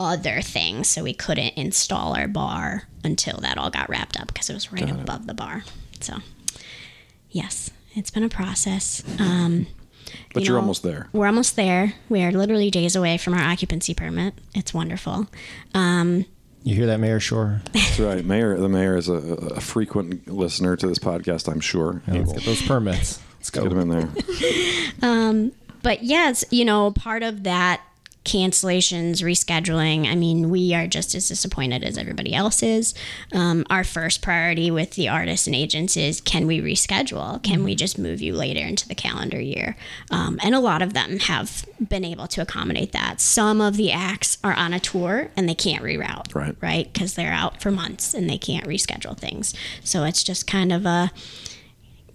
[0.00, 4.50] other things so we couldn't install our bar until that all got wrapped up because
[4.50, 5.62] it was right above the bar
[6.00, 6.16] so
[7.30, 9.66] yes it's been a process um,
[10.34, 11.08] But you you're know, almost there.
[11.12, 11.94] We're almost there.
[12.10, 14.34] We are literally days away from our occupancy permit.
[14.54, 15.26] It's wonderful.
[15.74, 16.26] Um,
[16.62, 17.62] You hear that, Mayor Schor?
[17.72, 18.22] That's right.
[18.24, 21.50] Mayor, the mayor is a, a frequent listener to this podcast.
[21.50, 22.02] I'm sure.
[22.06, 23.20] He Let's get those permits.
[23.54, 24.10] Let's get him in
[25.00, 25.50] there.
[25.82, 27.80] but yes, you know, part of that
[28.26, 30.10] cancellations, rescheduling.
[30.10, 32.92] I mean, we are just as disappointed as everybody else is.
[33.32, 37.40] Um, our first priority with the artists and agents is can we reschedule?
[37.44, 39.76] Can we just move you later into the calendar year?
[40.10, 43.20] Um, and a lot of them have been able to accommodate that.
[43.20, 46.34] Some of the acts are on a tour and they can't reroute.
[46.34, 46.56] Right.
[46.60, 46.92] Right.
[46.92, 49.54] Because they're out for months and they can't reschedule things.
[49.84, 51.12] So it's just kind of a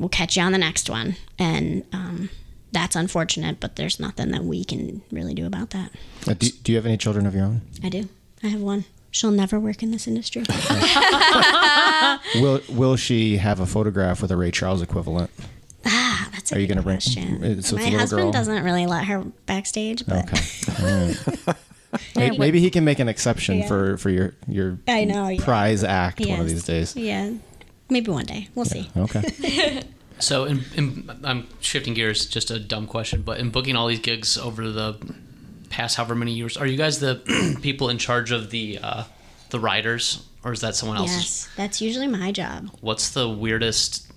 [0.01, 1.15] we'll catch you on the next one.
[1.39, 2.29] And um,
[2.73, 5.91] that's unfortunate, but there's nothing that we can really do about that.
[6.27, 7.61] Uh, do, do you have any children of your own?
[7.83, 8.09] I do.
[8.43, 8.83] I have one.
[9.11, 10.43] She'll never work in this industry.
[12.35, 15.29] Will Will she have a photograph with a Ray Charles equivalent?
[15.85, 17.43] ah, that's a Are you good gonna bring- question.
[17.43, 18.31] it's- My husband girl?
[18.31, 21.13] doesn't really let her backstage, but Okay.
[21.93, 21.99] Right.
[22.15, 23.67] Maybe, maybe he can make an exception Yeah.
[23.67, 25.43] for, for your your I know, yeah.
[25.43, 26.95] prize act one of these days.
[26.95, 27.31] yeah,
[27.91, 28.47] maybe one day.
[28.56, 28.89] We'll see.
[28.97, 29.84] Okay.
[30.21, 32.27] So, in, in, I'm shifting gears.
[32.27, 34.95] Just a dumb question, but in booking all these gigs over the
[35.71, 39.06] past however many years, are you guys the people in charge of the uh,
[39.49, 41.15] the riders, or is that someone else's?
[41.17, 42.69] Yes, that's usually my job.
[42.82, 44.12] What's the weirdest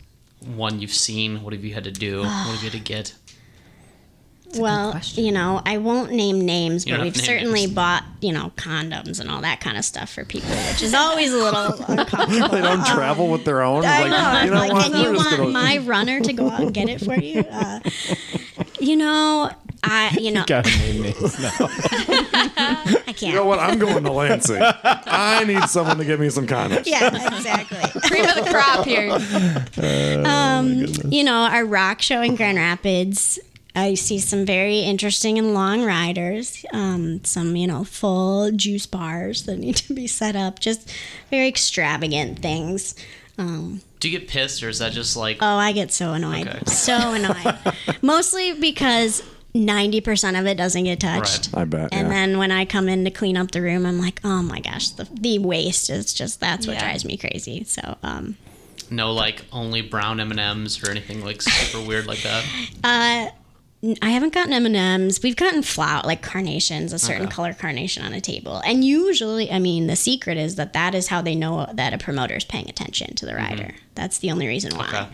[0.44, 1.42] one you've seen?
[1.42, 2.18] What have you had to do?
[2.20, 3.14] what have you had to get?
[4.60, 5.24] Well, question.
[5.24, 7.72] you know, I won't name names, You but we've have to name certainly names.
[7.74, 11.32] bought, you know, condoms and all that kind of stuff for people, which is always
[11.32, 12.48] a little uncomfortable.
[12.54, 13.78] They don't travel with their own.
[13.78, 14.42] It's I like, know.
[14.44, 14.86] you know like, what?
[14.86, 17.40] and you want gonna- my runner to go out and get it for you?
[17.40, 17.80] Uh,
[18.80, 19.50] you know,
[19.86, 21.50] I, you know, Got to name names now.
[21.60, 23.22] I can't.
[23.22, 23.58] You know what?
[23.58, 24.62] I'm going to Lansing.
[24.62, 26.86] I need someone to give me some condoms.
[26.86, 28.00] Yeah, exactly.
[28.08, 29.10] Cream of the crop here.
[30.24, 33.38] Um, you know, our rock show in Grand Rapids.
[33.74, 36.64] I see some very interesting and long riders.
[36.72, 40.60] Um, some, you know, full juice bars that need to be set up.
[40.60, 40.90] Just
[41.30, 42.94] very extravagant things.
[43.36, 46.46] Um, Do you get pissed, or is that just like oh, I get so annoyed.
[46.46, 46.64] Okay.
[46.66, 47.58] So annoyed.
[48.02, 51.50] Mostly because 90% of it doesn't get touched.
[51.52, 51.62] Right.
[51.62, 51.88] I bet.
[51.92, 52.14] And yeah.
[52.14, 54.90] then when I come in to clean up the room, I'm like, oh my gosh,
[54.90, 56.80] the, the waste is just, that's what Yeah.
[56.84, 57.64] drives me crazy.
[57.64, 58.36] So, um,
[58.90, 62.44] no like only brown M and M's or anything like super weird like that?
[62.84, 63.30] uh,
[64.02, 65.22] I haven't gotten M and M's.
[65.22, 67.34] We've gotten flower like carnations, a certain Okay.
[67.34, 71.08] color carnation on a table, and usually, I mean, the secret is that that is
[71.08, 73.74] how they know that a promoter is paying attention to the rider.
[73.94, 74.88] That's the only reason why.
[74.88, 75.06] Okay.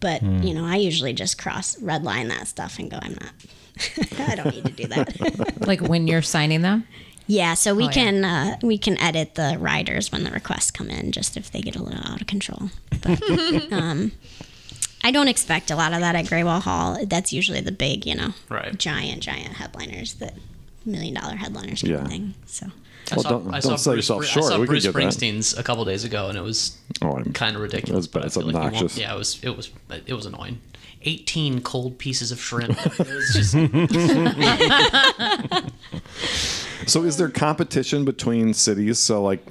[0.00, 3.32] But you know, I usually just cross red line that stuff and go, I'm not.
[4.28, 5.56] I don't need to do that.
[5.66, 6.86] Like when you're signing them.
[7.26, 7.92] yeah, so we Oh, yeah.
[7.92, 11.60] can uh, we can edit the riders when the requests come in, just if they
[11.60, 12.70] get a little out of control.
[13.02, 13.20] But,
[13.72, 14.12] um,
[15.06, 16.98] I don't expect a lot of that at Grewal Hall.
[17.06, 18.76] That's usually the big, you know, Right.
[18.76, 20.34] giant, giant headliners, that
[20.84, 22.00] million dollar headliners kind Yeah.
[22.02, 22.34] of thing.
[22.46, 22.66] So
[23.14, 24.46] Well, don't- don't sell yourself Bruce, short.
[24.46, 25.00] I saw We Bruce get that.
[25.00, 28.06] Springsteen's a couple days ago, and it was Oh, kind of ridiculous.
[28.06, 28.98] That's- but I that's feel like you won't- obnoxious.
[28.98, 29.38] yeah, it was.
[29.42, 29.70] It was.
[30.06, 30.58] It was annoying.
[31.02, 32.78] Eighteen cold pieces of shrimp.
[33.32, 33.54] Just
[36.86, 39.00] So, is there competition between cities?
[39.00, 39.42] So, like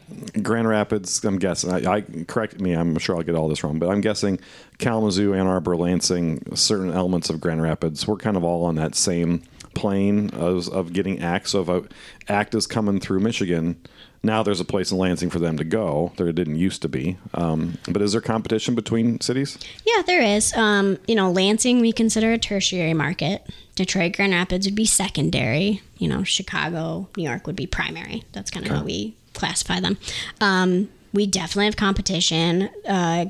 [0.41, 1.71] Grand Rapids, I'm guessing.
[1.71, 2.71] I, I correct me.
[2.71, 4.39] I'm sure I'll get all this wrong, but I'm guessing
[4.77, 8.07] Kalamazoo, Ann Arbor, Lansing, certain elements of Grand Rapids.
[8.07, 11.51] We're kind of all on that same plane of, of getting acts.
[11.51, 11.83] So, if a
[12.31, 13.81] act is coming through Michigan,
[14.25, 16.11] now there's a place in Lansing for them to go.
[16.17, 17.17] There didn't used to be.
[17.33, 19.57] Um, but is there competition between cities?
[19.85, 20.53] yeah, there is.
[20.55, 23.47] Um, you know, Lansing we consider a tertiary market.
[23.75, 25.81] Detroit, Grand Rapids would be secondary.
[25.97, 28.23] you know, Chicago, New York would be primary.
[28.31, 29.97] That's kind of how we classify them.
[30.41, 32.69] Um, we definitely have competition.
[32.87, 33.27] Uh,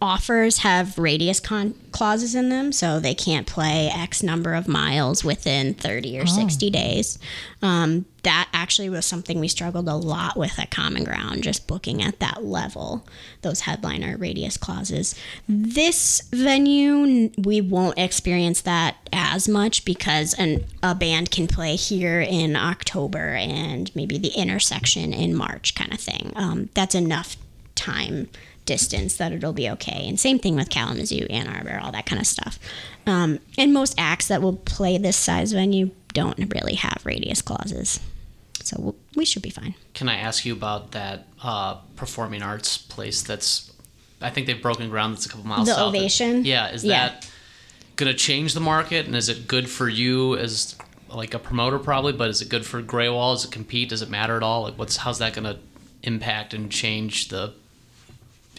[0.00, 5.24] offers have radius con- clauses in them, so they can't play X number of miles
[5.24, 7.18] within 30 or 60 days.
[7.62, 12.02] Um, that actually was something we struggled a lot with at Common Ground, just booking
[12.02, 13.06] at that level,
[13.42, 15.14] those headliner radius clauses.
[15.48, 22.20] This venue, we won't experience that as much because an, a band can play here
[22.20, 26.32] in October and maybe the intersection in March, kind of thing.
[26.34, 27.36] Um, that's enough
[27.76, 28.28] time
[28.66, 30.06] distance that it'll be okay.
[30.08, 32.58] And same thing with Kalamazoo, Ann Arbor, all that kind of stuff.
[33.06, 38.00] Um, and most acts that will play this size venue don't really have radius clauses.
[38.62, 39.74] So we'll, we should be fine.
[39.94, 43.72] Can I ask you about that uh, performing arts place that's,
[44.20, 45.88] I think they've broken ground that's a couple miles The south.
[45.94, 46.44] Ovation?
[46.44, 47.08] Yeah, is Yeah.
[47.08, 47.30] that
[47.94, 49.06] going to change the market?
[49.06, 50.74] And is it good for you as
[51.08, 53.34] like a promoter probably, but is it good for Grewal?
[53.34, 53.90] Does it compete?
[53.90, 54.62] Does it matter at all?
[54.62, 55.58] Like what's, how's that going to
[56.02, 57.52] impact and change the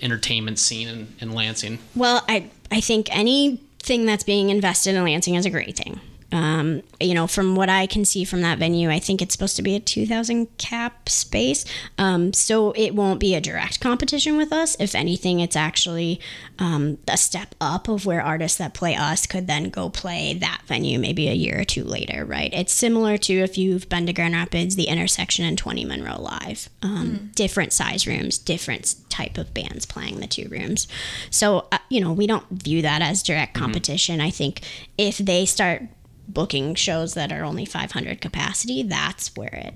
[0.02, 1.80] entertainment scene in, in Lansing?
[1.96, 6.00] Well, I I think anything that's being invested in Lansing is a great thing.
[6.32, 9.56] Um, you know, from what I can see from that venue, I think it's supposed
[9.56, 11.64] to be a 2,000 cap space.
[11.98, 14.76] Um, so it won't be a direct competition with us.
[14.80, 16.20] If anything, it's actually
[16.60, 20.62] um, a step up of where artists that play us could then go play that
[20.66, 22.54] venue maybe a year or two later, right?
[22.54, 26.70] It's similar to if you've been to Grand Rapids, the intersection and 20 Monroe Live.
[26.82, 30.88] Um, Different size rooms, different type of bands playing the two rooms.
[31.30, 34.20] So, uh, you know, we don't view that as direct competition.
[34.20, 34.62] I think
[34.98, 35.84] if they start
[36.28, 39.74] booking shows that are only 500 capacity, that's where it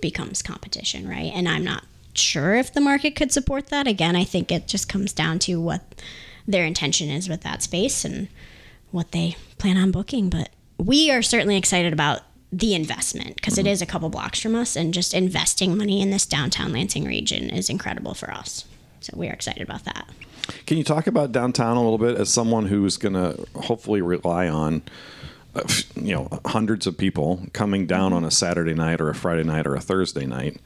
[0.00, 1.32] becomes competition, right?
[1.34, 3.86] And I'm not sure if the market could support that.
[3.86, 6.02] Again, I think it just comes down to what
[6.46, 8.28] their intention is with that space and
[8.90, 10.30] what they plan on booking.
[10.30, 12.20] But we are certainly excited about
[12.52, 13.72] the investment because it mm-hmm.
[13.72, 17.50] is a couple blocks from us, and just investing money in this downtown Lansing region
[17.50, 18.64] is incredible for us.
[19.00, 20.08] So we are excited about that.
[20.66, 24.48] Can you talk about downtown a little bit as someone who's going to hopefully rely
[24.48, 24.82] on,
[25.54, 25.62] Uh,
[25.96, 29.66] you know, hundreds of people coming down on a Saturday night or a Friday night
[29.66, 30.60] or a Thursday night?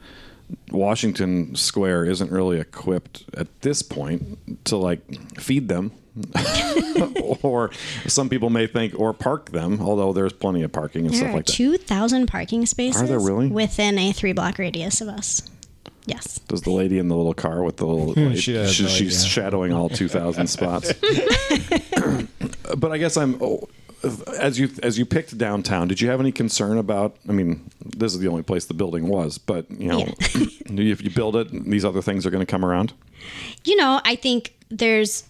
[0.70, 5.00] Washington Square isn't really equipped at this point to like
[5.38, 5.92] feed them.
[7.42, 7.70] or
[8.06, 11.30] some people may think, or park them, although there's plenty of parking and There stuff
[11.30, 11.52] are like that.
[11.52, 13.46] 2,000 parking spaces Are there really?
[13.48, 15.48] within a three block radius of us.
[16.06, 16.38] Yes.
[16.48, 18.88] Does the lady in the little car with the little hmm, light, She she- no
[18.88, 19.28] she's idea.
[19.28, 20.92] shadowing all 2000 spots.
[22.76, 23.68] but I guess I'm oh,
[24.38, 28.14] as you as you picked downtown, did you have any concern about I mean, this
[28.14, 31.84] is the only place the building was, but you know, if you build it, these
[31.84, 32.92] other things are going to come around.
[33.64, 35.24] you know, I think there's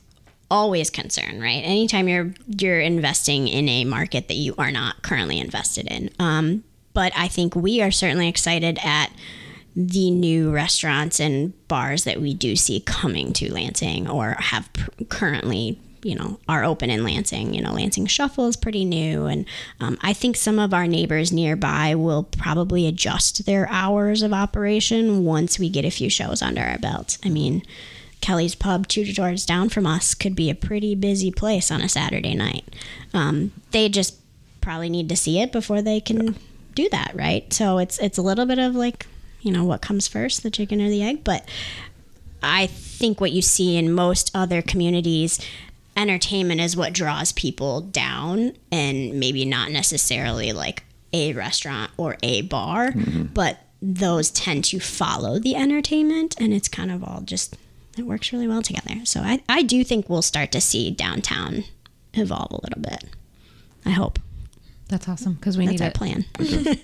[0.50, 1.62] always concern, right?
[1.64, 6.11] Anytime you're you're investing in a market that you are not currently invested in.
[6.18, 9.12] Um, but I think we are certainly excited at
[9.76, 15.04] the new restaurants and bars that we do see coming to Lansing or have pr-
[15.09, 17.53] currently you know are open in Lansing.
[17.53, 19.44] You know, Lansing Shuffle is pretty new, and
[19.79, 25.25] um, I think some of our neighbors nearby will probably adjust their hours of operation
[25.25, 27.18] once we get a few shows under our belt.
[27.25, 27.62] I mean,
[28.21, 31.88] Kelly's Pub, two doors down from us, could be a pretty busy place on a
[31.88, 32.64] Saturday night.
[33.12, 34.16] Um, they just
[34.61, 36.37] probably need to see it before they can
[36.75, 37.53] do that, right?
[37.53, 39.07] So it's it's a little bit of like,
[39.42, 41.23] you know, what comes first, the chicken or the egg?
[41.25, 41.47] But
[42.42, 45.40] I think what you see in most other communities,
[45.98, 52.42] entertainment is what draws people down, and maybe not necessarily like a restaurant or a
[52.42, 53.24] bar, mm-hmm.
[53.34, 57.56] but those tend to follow the entertainment, and it's kind of all just
[57.96, 59.04] it works really well together.
[59.04, 61.64] So I, I do think we'll start to see downtown
[62.14, 63.04] evolve a little bit.
[63.84, 64.18] I hope
[64.88, 65.94] That's awesome because we that's need our it.
[65.94, 66.24] plan.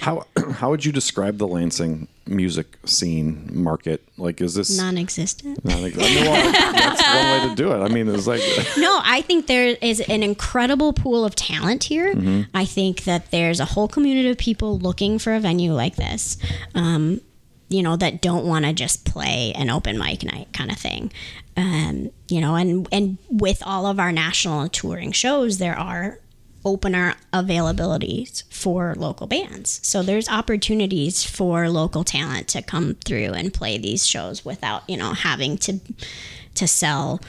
[0.00, 4.02] How how would you describe the Lansing music scene market?
[4.16, 5.58] Like, is this Non-existent.
[5.68, 7.78] I mean, well, that's one way to do it.
[7.78, 8.40] I mean, it's like
[8.78, 12.14] no, I think there is an incredible pool of talent here.
[12.54, 16.36] I think that there's a whole community of people looking for a venue like this.
[16.74, 17.20] Um,
[17.68, 21.10] you know, that don't want to just play an open mic night kind of thing.
[21.56, 26.18] Um, you know, and and with all of our national touring shows, there are
[26.64, 29.80] opener availabilities for local bands.
[29.82, 34.96] So there's opportunities for local talent to come through and play these shows without, you
[34.96, 35.80] know, having to
[36.54, 37.20] to sell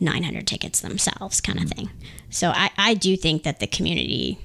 [0.00, 1.90] 900 tickets themselves kind of thing.
[2.30, 4.38] So I, I do think that the community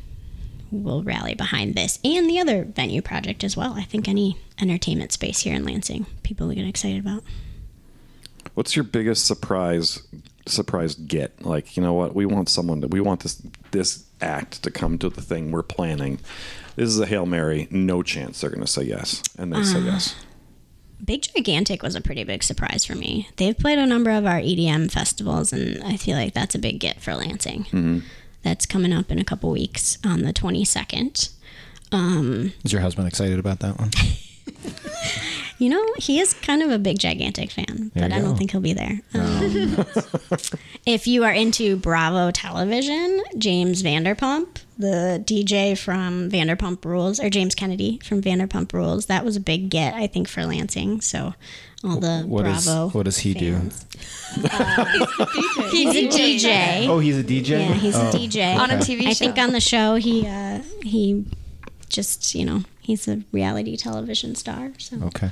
[0.72, 3.74] will rally behind this and the other venue project as well.
[3.74, 7.24] I think any entertainment space here in Lansing, people will get excited about.
[8.54, 10.02] What's your biggest surprise
[10.46, 11.46] surprise get?
[11.46, 12.16] Like, you know what?
[12.16, 15.64] We want someone to we want this this act to come to the thing we're
[15.64, 16.20] planning.
[16.76, 17.68] This is a hail mary.
[17.72, 20.16] No chance they're going to say yes, and they say yes.
[20.16, 20.24] Uh,
[21.04, 23.30] big Gigantic was a pretty big surprise for me.
[23.38, 26.80] They've played a number of our EDM festivals, and I feel like that's a big
[26.80, 27.64] get for Lansing.
[27.66, 28.00] Mm-hmm.
[28.44, 31.32] That's coming up in a couple weeks on the 22nd.
[31.92, 33.92] Um, is your husband excited about that one?
[35.60, 38.38] You know, he is kind of a big gigantic fan, There but you I don't
[38.38, 39.02] think he'll be there.
[39.16, 39.86] Um,
[40.86, 47.56] if you are into Bravo Television, James Vanderpump, the DJ from Vanderpump Rules, or James
[47.56, 51.02] Kennedy from Vanderpump Rules, that was a big get, I think, for Lansing.
[51.02, 51.34] So
[51.84, 52.90] all the What is- Bravo.
[52.90, 53.54] what does he do?
[53.56, 53.86] fans.
[55.72, 56.88] he's a DJ.
[56.88, 57.50] Oh, he's a DJ.
[57.50, 59.04] Yeah, he's Oh, a DJ On a TV.
[59.04, 59.10] Show.
[59.10, 61.26] I think on the show he uh, he
[61.90, 64.72] just you know he's a reality television star.
[64.78, 65.32] So Okay.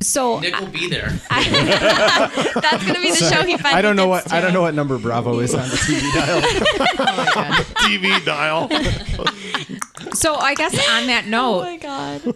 [0.00, 1.08] So Nick will be there.
[1.30, 4.34] That's gonna be the show he finally I don't know what to.
[4.34, 6.40] I don't know what number Bravo is on the TV dial.
[6.98, 8.68] oh TV dial.
[10.14, 12.34] so I guess on that note, Oh note, my god.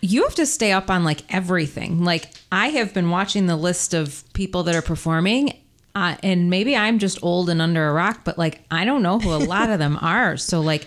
[0.00, 2.04] you have to stay up on like everything.
[2.04, 5.58] Like I have been watching the list of people that are performing,
[5.94, 9.18] uh, and maybe I'm just old and under a rock, but like I don't know
[9.18, 10.36] who a lot of them are.
[10.36, 10.86] So like,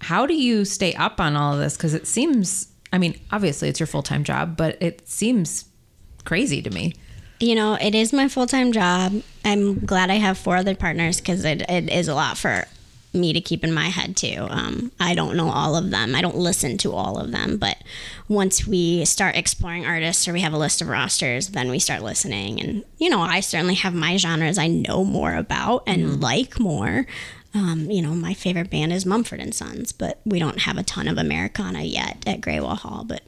[0.00, 1.76] how do you stay up on all of this?
[1.76, 5.64] Because it seems, I mean, obviously it's your full time job, but it seems
[6.24, 6.94] crazy to me.
[7.40, 9.22] you know it is my full time job.
[9.44, 12.64] I'm glad I have four other partners because it, it is a lot for
[13.14, 14.46] me to keep in my head too.
[14.48, 16.14] Um, I don't know all of them.
[16.14, 17.76] I don't listen to all of them, but
[18.28, 22.02] once we start exploring artists or we have a list of rosters, then we start
[22.02, 22.60] listening.
[22.60, 27.06] And you know, I certainly have my genres I know more about and like more.
[27.54, 30.82] Um, you know, my favorite band is Mumford and Sons, but we don't have a
[30.82, 33.04] ton of Americana yet at Grewal Hall.
[33.04, 33.22] But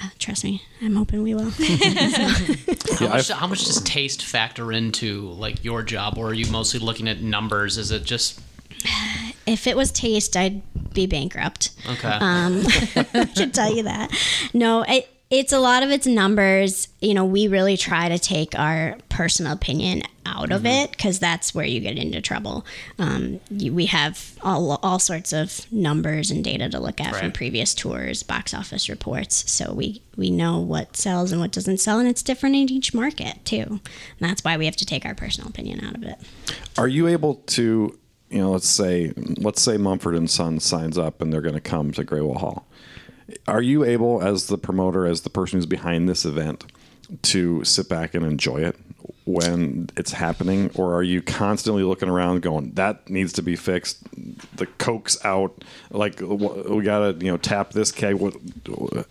[0.00, 1.50] uh, trust me, I'm hoping we will.
[2.98, 6.78] How much, how much does taste factor into like your job, or are you mostly
[6.80, 7.78] looking at numbers?
[7.78, 8.40] Is it just
[9.46, 10.62] if it was taste, I'd
[10.94, 11.70] be bankrupt.
[11.88, 12.08] okay?
[12.08, 12.62] Um,
[13.14, 14.10] I can tell you that.
[14.52, 16.88] No, it, it's a lot of its numbers.
[17.00, 21.54] You know, we really try to take our personal opinion out of it because that's
[21.54, 22.64] where you get into trouble.
[22.98, 27.32] Um, you, we have all, all sorts of numbers and data to look at from
[27.32, 29.50] previous tours, box office reports.
[29.50, 32.94] So we, we know what sells and what doesn't sell, and it's different in each
[32.94, 33.62] market too.
[33.62, 33.80] And
[34.20, 36.16] that's why we have to take our personal opinion out of it.
[36.76, 37.98] Are you able to,
[38.30, 41.60] you know, let's say, let's say Mumford and Sons signs up and they're going to
[41.60, 42.67] come to Grewal Hall.
[43.46, 46.64] Are you able, as the promoter, as the person who's behind this event,
[47.22, 48.76] to sit back and enjoy it
[49.24, 53.98] when it's happening, or are you constantly looking around, going, "That needs to be fixed.
[54.56, 55.64] The coke's out.
[55.90, 58.34] Like we gotta, you know, tap this keg." What,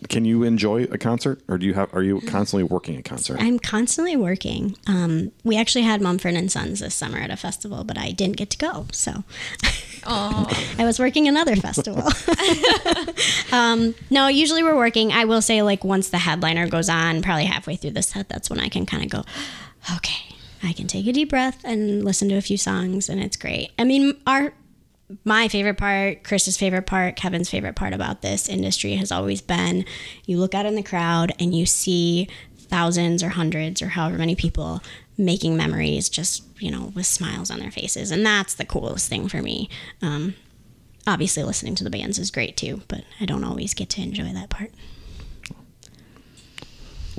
[0.09, 1.93] can you enjoy a concert, or do you have?
[1.93, 3.37] Are you constantly working a concert?
[3.39, 4.75] I'm constantly working.
[4.87, 8.37] Um, we actually had Mumford and Sons this summer at a festival, but I didn't
[8.37, 8.87] get to go.
[8.91, 9.23] So
[10.07, 12.03] I was working another festival.
[13.51, 15.11] um, no, usually we're working.
[15.11, 18.49] I will say, like, once the headliner goes on, probably halfway through the set, that's
[18.49, 19.23] when I can kind of go,
[19.95, 23.37] okay, I can take a deep breath and listen to a few songs, and it's
[23.37, 23.71] great.
[23.77, 24.53] I mean, our
[25.23, 29.85] my favorite part, Chris's favorite part, Kevin's favorite part about this industry has always been
[30.25, 32.27] you look out in the crowd and you see
[32.57, 34.81] thousands or hundreds or however many people
[35.17, 38.11] making memories just, you know, with smiles on their faces.
[38.11, 39.69] And that's the coolest thing for me.
[40.01, 40.35] Um,
[41.05, 44.33] obviously, listening to the bands is great too, but I don't always get to enjoy
[44.33, 44.71] that part.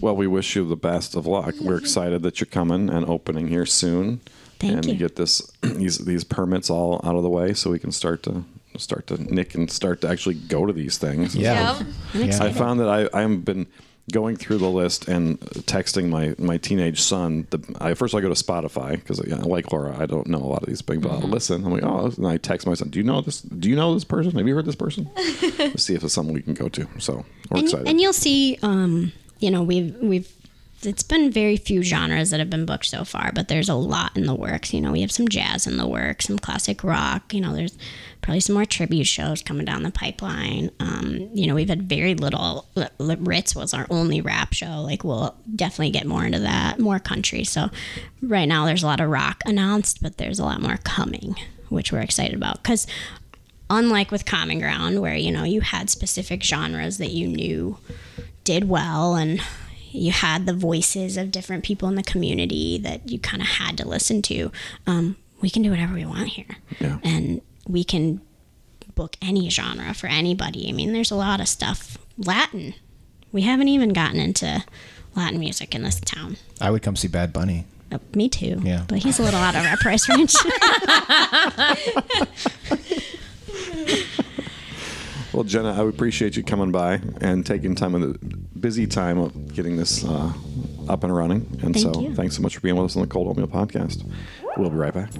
[0.00, 1.54] Well, we wish you the best of luck.
[1.60, 4.20] We're excited that you're coming and opening here soon.
[4.60, 4.94] Thank and you.
[4.94, 8.44] get this these these permits all out of the way so we can start to
[8.76, 11.34] start to Nick and start to actually go to these things.
[11.34, 11.78] Yeah.
[11.78, 11.86] Yep.
[12.14, 12.44] I'm Yeah.
[12.44, 13.66] I found that I I've been
[14.10, 17.46] going through the list and texting my my teenage son.
[17.50, 20.46] The I first I go to Spotify because yeah, like Laura, I don't know a
[20.46, 21.64] lot of these things, but I'll listen.
[21.64, 23.40] I'm like, oh, and I text my son, do you know this?
[23.40, 24.32] Do you know this person?
[24.36, 25.10] Have you heard this person?
[25.58, 26.88] Let's see if it's something we can go to.
[26.98, 27.88] So we're and, excited.
[27.88, 30.32] and you'll see um, you know we've we've
[30.82, 34.16] it's been very few genres that have been booked so far but there's a lot
[34.16, 34.72] in the works.
[34.72, 37.76] You know we have some jazz in the works some classic rock you know there's
[38.22, 40.70] probably some more tribute shows coming down the pipeline.
[40.80, 42.66] Um, you know we've had very little
[42.98, 47.44] ritz was our only rap show like we'll definitely get more into that more country.
[47.44, 47.70] So
[48.22, 51.36] right now there's a lot of rock announced but there's a lot more coming
[51.68, 52.62] which we're excited about.
[52.62, 52.86] Because
[53.70, 57.76] unlike with common ground where you know you had specific genres that you knew
[58.44, 59.40] did well and
[59.98, 63.76] you had the voices of different people in the community that you kind of had
[63.78, 64.50] to listen to
[64.86, 66.56] um, we can do whatever we want here.
[66.80, 66.98] Yeah.
[67.04, 68.20] and we can
[68.94, 70.68] book any genre for anybody.
[70.68, 71.98] I mean there's a lot of stuff.
[72.16, 72.74] Latin.
[73.30, 74.64] We haven't even gotten into
[75.14, 76.36] latin music in this town.
[76.60, 77.66] I would come see Bad Bunny.
[77.92, 78.60] Uh, me too.
[78.64, 78.84] Yeah.
[78.88, 80.34] but he's a little out of our price range.
[85.32, 88.18] Well, Jenna, I appreciate you coming by and taking time in the
[88.60, 90.32] busy time of getting this uh,
[90.88, 91.46] up and running.
[91.62, 92.14] And Thank so, you.
[92.14, 94.08] thanks so much for being with us on the Cold Oatmeal Podcast.
[94.56, 95.10] We'll be right back.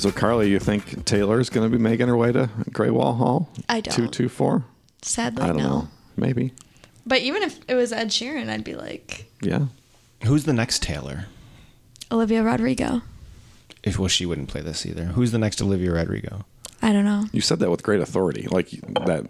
[0.00, 3.50] So Carly, you think Taylor's going to be making her way to Grewal Hall?
[3.68, 3.94] I don't.
[3.94, 4.64] 224?
[5.02, 5.62] Sadly, I don't no.
[5.62, 5.88] know.
[6.16, 6.52] Maybe.
[7.06, 9.66] But even if it was Ed Sheeran, I'd be like Yeah.
[10.24, 11.26] Who's the next Taylor?
[12.10, 13.02] Olivia Rodrigo.
[13.82, 15.04] If well, she wouldn't play this either.
[15.04, 16.46] Who's the next Olivia Rodrigo?
[16.80, 17.26] I don't know.
[17.32, 18.46] You said that with great authority.
[18.50, 19.26] Like that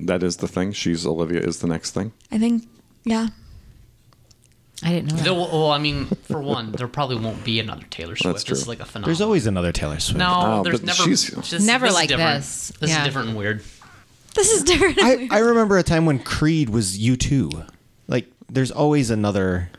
[0.00, 0.72] that is the thing.
[0.72, 2.12] She's Olivia is the next thing.
[2.32, 2.64] I think,
[3.04, 3.28] yeah.
[4.82, 5.34] I didn't know that.
[5.34, 8.36] Will- well, I mean, for one, there probably won't be another Taylor Swift.
[8.36, 8.70] That's This is true.
[8.72, 9.08] like a phenomenon.
[9.08, 10.18] There's always another Taylor Swift.
[10.18, 10.32] no.
[10.60, 11.02] Oh, there's never.
[11.02, 12.40] she's- just- Never this like different.
[12.42, 12.72] this.
[12.80, 12.98] This Yeah.
[13.00, 13.62] is different and weird.
[14.34, 14.98] This is different.
[15.02, 17.66] I, I remember a time when Creed was U2.
[18.06, 19.70] Like, there's always another.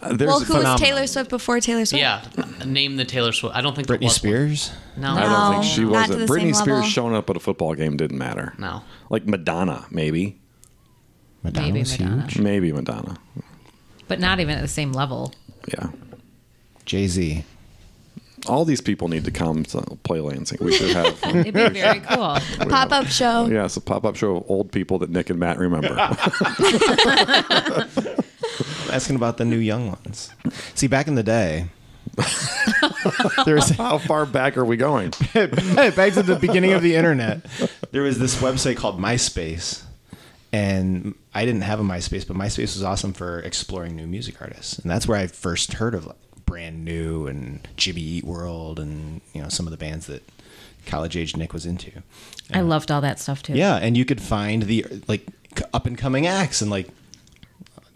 [0.00, 0.80] Uh, there's well, a who was.
[0.80, 2.00] Taylor Swift before Taylor Swift?
[2.00, 2.22] Yeah,
[2.64, 3.54] name the Taylor Swift.
[3.54, 4.70] I don't think there Britney was Spears?
[4.94, 5.02] One.
[5.02, 6.28] No, I don't think she wasn't.
[6.30, 6.82] Britney Spears level.
[6.82, 8.54] showing up at a football game didn't matter.
[8.58, 8.82] No.
[9.10, 10.38] Like Madonna, maybe.
[11.42, 12.22] Madonna Maybe was Madonna.
[12.22, 12.38] huge.
[12.38, 13.16] Maybe Madonna.
[14.08, 15.32] But not even at the same level.
[15.68, 15.88] Yeah.
[16.84, 17.44] Jay Z.
[18.46, 20.58] All these people need to come to play Lansing.
[20.60, 22.38] We should have It'd be very cool.
[22.68, 23.46] Pop up show.
[23.46, 25.88] yeah, it's a pop up show of old people that Nick and Matt remember.
[28.92, 30.30] Asking about the new young ones.
[30.74, 31.66] See, back in the day,
[33.44, 35.10] there was How far back are we going?
[35.10, 35.50] back
[36.12, 37.44] to the beginning of the internet.
[37.90, 39.82] There was this website called MySpace,
[40.56, 44.78] and I didn't have a MySpace, but MySpace was awesome for exploring new music artists,
[44.78, 49.20] and that's where I first heard of like, Brand New and Jimmy Eat World, and
[49.34, 50.22] you know some of the bands that
[50.86, 51.90] college age Nick was into.
[52.54, 53.54] I loved all that stuff too.
[53.54, 55.26] Yeah, and you could find the like
[55.74, 56.88] up and coming acts, and like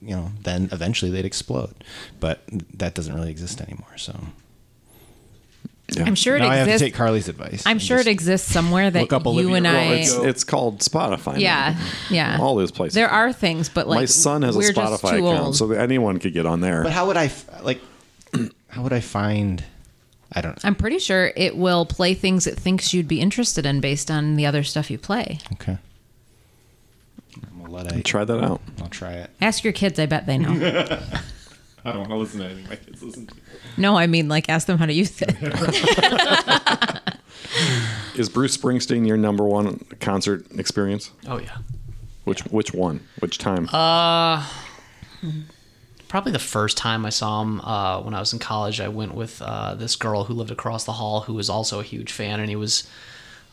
[0.02, 1.84] you know, then eventually they'd explode,
[2.18, 2.42] but
[2.74, 3.96] that doesn't really exist anymore.
[3.96, 4.18] So
[5.98, 6.86] I'm sure it now I have to exists.
[6.86, 7.62] take Carly's advice.
[7.66, 9.72] I'm sure it exists somewhere that look up you and I.
[9.72, 11.34] Well, it's, it's called Spotify.
[11.34, 11.38] now.
[11.38, 11.80] yeah,
[12.10, 12.38] yeah.
[12.40, 12.94] All those places.
[12.94, 15.56] There are things, but like My son has a Spotify account, old.
[15.56, 16.82] so anyone could get on there.
[16.82, 17.30] But how would I
[17.62, 17.80] like?
[18.68, 19.64] How would I find?
[20.32, 20.52] I don't.
[20.52, 20.68] Know.
[20.68, 24.36] I'm pretty sure it will play things it thinks you'd be interested in based on
[24.36, 25.38] the other stuff you play.
[25.54, 25.76] Okay.
[27.64, 28.00] I'll let I.
[28.02, 28.60] Try that out.
[28.80, 29.30] I'll try it.
[29.40, 29.98] Ask your kids.
[29.98, 30.52] I bet they know.
[31.84, 33.34] I don't want to listen to anything my kids listen to.
[33.76, 35.34] no, I mean like ask them how to use it.
[38.16, 41.10] Is Bruce Springsteen your number one concert experience?
[41.26, 41.58] Oh yeah.
[42.24, 43.00] Which which one?
[43.20, 43.68] Which time?
[43.72, 44.46] Uh,
[46.08, 48.80] probably the first time I saw him uh, when I was in college.
[48.80, 51.82] I went with uh, this girl who lived across the hall who was also a
[51.82, 52.88] huge fan, and he was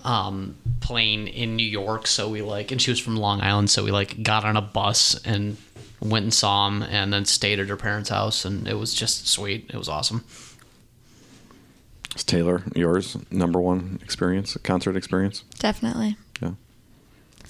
[0.03, 2.07] um, playing in New York.
[2.07, 4.61] So we like, and she was from Long Island, so we like got on a
[4.61, 5.57] bus and
[5.99, 9.27] went and saw him, and then stayed at her parents' house, and it was just
[9.27, 9.69] sweet.
[9.73, 10.23] It was awesome.
[12.15, 15.43] Is Taylor yours number one experience, concert experience?
[15.59, 16.17] Definitely.
[16.41, 16.51] Yeah.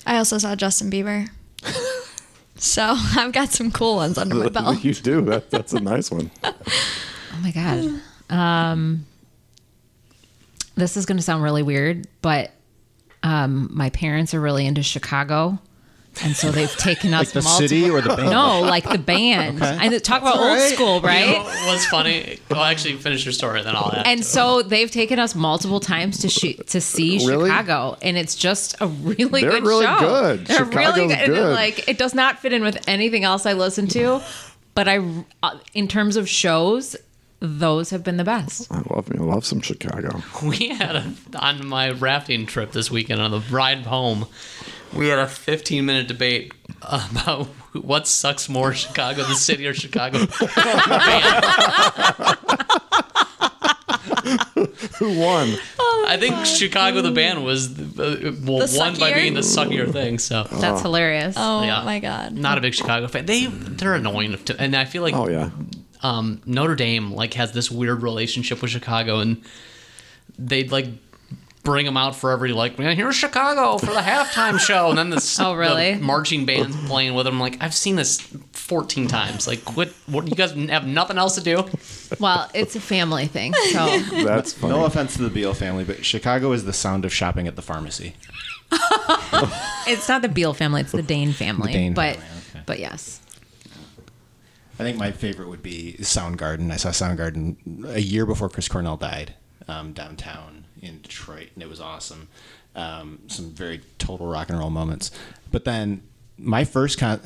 [0.06, 1.30] I also saw Justin Bieber.
[2.56, 4.84] so I've got some cool ones under my belt.
[4.84, 5.22] you do.
[5.22, 6.32] That, that's a nice one.
[7.30, 8.02] Oh my god.
[8.32, 9.06] Um,
[10.74, 12.52] this is going to sound really weird, but
[13.22, 15.60] um, my parents are really into Chicago,
[16.24, 18.30] and so they've taken us Like the multiple- city or the band?
[18.30, 19.62] No, like the band.
[19.62, 19.78] Okay.
[19.82, 21.28] And talk about old school, right?
[21.28, 22.40] You know what's funny?
[22.50, 24.08] Well, actually, finish your story, then I'll add.
[24.08, 27.50] and so they've taken us multiple times to shoot to see Really?
[27.50, 29.42] Chicago, and it's just a really good show.
[29.42, 30.00] They're good really show.
[30.00, 30.46] good.
[30.48, 31.20] They're really Chicago's good.
[31.20, 31.54] And good.
[31.54, 34.22] like it does not fit in with anything else I listen to,
[34.76, 35.00] but I,
[35.44, 36.96] uh, in terms of shows,
[37.40, 38.72] those have been the best.
[38.72, 39.18] I love me.
[39.20, 40.24] I love some Chicago.
[40.44, 44.26] we had a, on my rafting trip this weekend on the ride home
[44.94, 50.20] we had a 15 minute debate about what sucks more chicago the city or chicago
[55.00, 55.56] Who won?
[56.10, 60.20] i think chicago the band was uh, well, The won by being the suckier thing
[60.20, 61.36] so That's hilarious.
[61.38, 61.84] Oh Yeah.
[61.84, 62.34] my god.
[62.34, 65.50] not a big chicago fan they they're annoying to, and i feel like Oh yeah.
[66.02, 69.42] um, Notre Dame like has this weird relationship with Chicago, and
[70.38, 70.88] they'd like
[71.68, 75.10] bring them out for every like, man, here's Chicago for the halftime show, and then
[75.10, 75.96] the Oh, really?
[75.96, 77.42] the marching band's playing with them.
[77.42, 79.48] Like I've seen this 14 times.
[79.48, 79.90] Like what?
[80.06, 81.66] What you guys have nothing else to do?
[82.22, 83.54] Well, it's a family thing.
[83.74, 84.74] So That's funny.
[84.74, 87.62] No offense to the Beal family, but Chicago is the sound of shopping at the
[87.62, 88.16] pharmacy.
[89.88, 91.74] it's not the Beal family, it's the Dane family.
[91.74, 92.64] Dane but family, okay.
[92.66, 93.20] but yes.
[94.80, 96.72] I think my favorite would be Soundgarden.
[96.72, 99.34] I saw Soundgarden a year before Chris Cornell died
[99.68, 102.28] um, downtown in Detroit, and it was awesome.
[102.76, 105.12] Um, some very total rock and roll moments.
[105.52, 106.04] But then
[106.38, 107.20] my first con,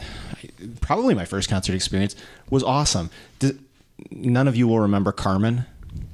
[0.79, 2.15] probably my first concert experience
[2.49, 3.09] was awesome.
[3.39, 3.53] Does,
[4.09, 5.65] none of you will remember Carmen.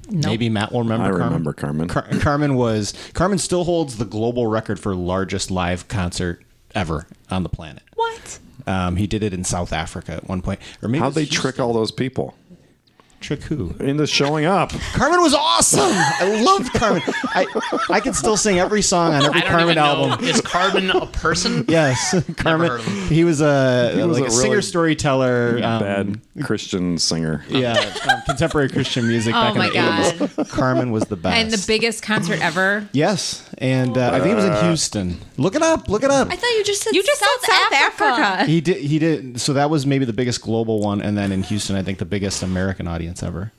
[0.10, 1.06] Maybe Matt will remember.
[1.06, 1.26] I Carmen.
[1.26, 1.88] remember Carmen.
[1.88, 7.44] Car- Carmen was Carmen still holds the global record for largest live concert ever on
[7.44, 7.84] the planet.
[7.96, 8.40] What?
[8.66, 11.30] Um, he did it in South Africa at one point, or maybe How'd they was
[11.30, 12.36] trick all those people
[13.20, 13.74] Trick who?
[13.80, 14.72] into showing up?
[14.94, 15.90] Carmen was awesome.
[15.92, 17.02] I loved Carmen.
[17.34, 17.46] I
[17.90, 20.22] I could still sing every song on every I don't Carmen even album.
[20.24, 20.28] know.
[20.30, 21.66] Is Carmen a person?
[21.68, 22.70] Yes, Carmen.
[22.70, 23.08] heard of him.
[23.08, 25.60] He was a He was like a a, really singer storyteller.
[25.64, 27.44] Um, Bad Christian singer.
[27.50, 27.74] Yeah,
[28.10, 29.34] um, contemporary Christian music.
[29.36, 30.50] Oh back my in the 80s.
[30.50, 31.36] Carmen was the best.
[31.36, 32.88] And the biggest concert ever.
[32.94, 35.18] Yes, and uh, I think it was in Houston.
[35.38, 35.90] Look it up.
[35.90, 36.28] Look it up.
[36.32, 38.06] I thought you just said You just South said South Africa.
[38.22, 38.46] Africa.
[38.52, 38.78] He did.
[38.78, 39.42] He did.
[39.42, 42.06] So that was maybe the biggest global one, and then in Houston, I think the
[42.06, 43.52] biggest American audience ever.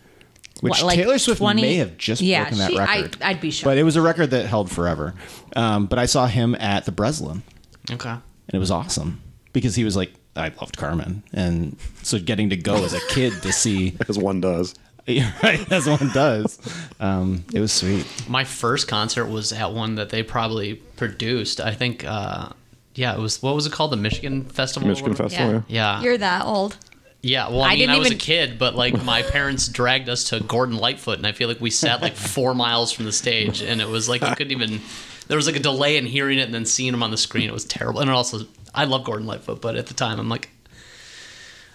[0.61, 3.17] Which What, like Taylor Swift 20 may have just Yeah, broken that she- record.
[3.23, 3.65] I'd be shocked.
[3.65, 5.15] But it was a record that held forever.
[5.55, 7.43] Um, but I saw him at the Breslin,
[7.91, 8.09] Okay.
[8.11, 8.21] and
[8.53, 9.21] it was awesome
[9.53, 13.33] because he was like, I loved Carmen, and so getting to go as a kid
[13.43, 14.75] to see, As one does.
[15.43, 16.59] right, as one does,
[17.01, 18.07] um, it was sweet.
[18.29, 21.61] My first concert was at one that they probably produced.
[21.63, 22.05] I think.
[22.05, 22.51] Uh,
[22.95, 23.43] yeah, it was.
[23.43, 23.91] What was it called?
[23.93, 24.87] The Michigan Festival.
[24.87, 25.29] or Michigan whatever?
[25.31, 26.03] Festival, Yeah.
[26.03, 26.77] You're that old.
[27.21, 29.69] Yeah, well, I, I mean, didn't I was even- a kid, but like my parents
[29.69, 33.07] dragged us to Gordon Lightfoot, and I feel like we sat like four miles from
[33.07, 34.81] the stage, and it was like you couldn't even.
[35.27, 37.49] There was like a delay in hearing it and then seeing him on the screen.
[37.49, 40.29] It was terrible, and it also I love Gordon Lightfoot, but at the time I'm
[40.29, 40.49] like,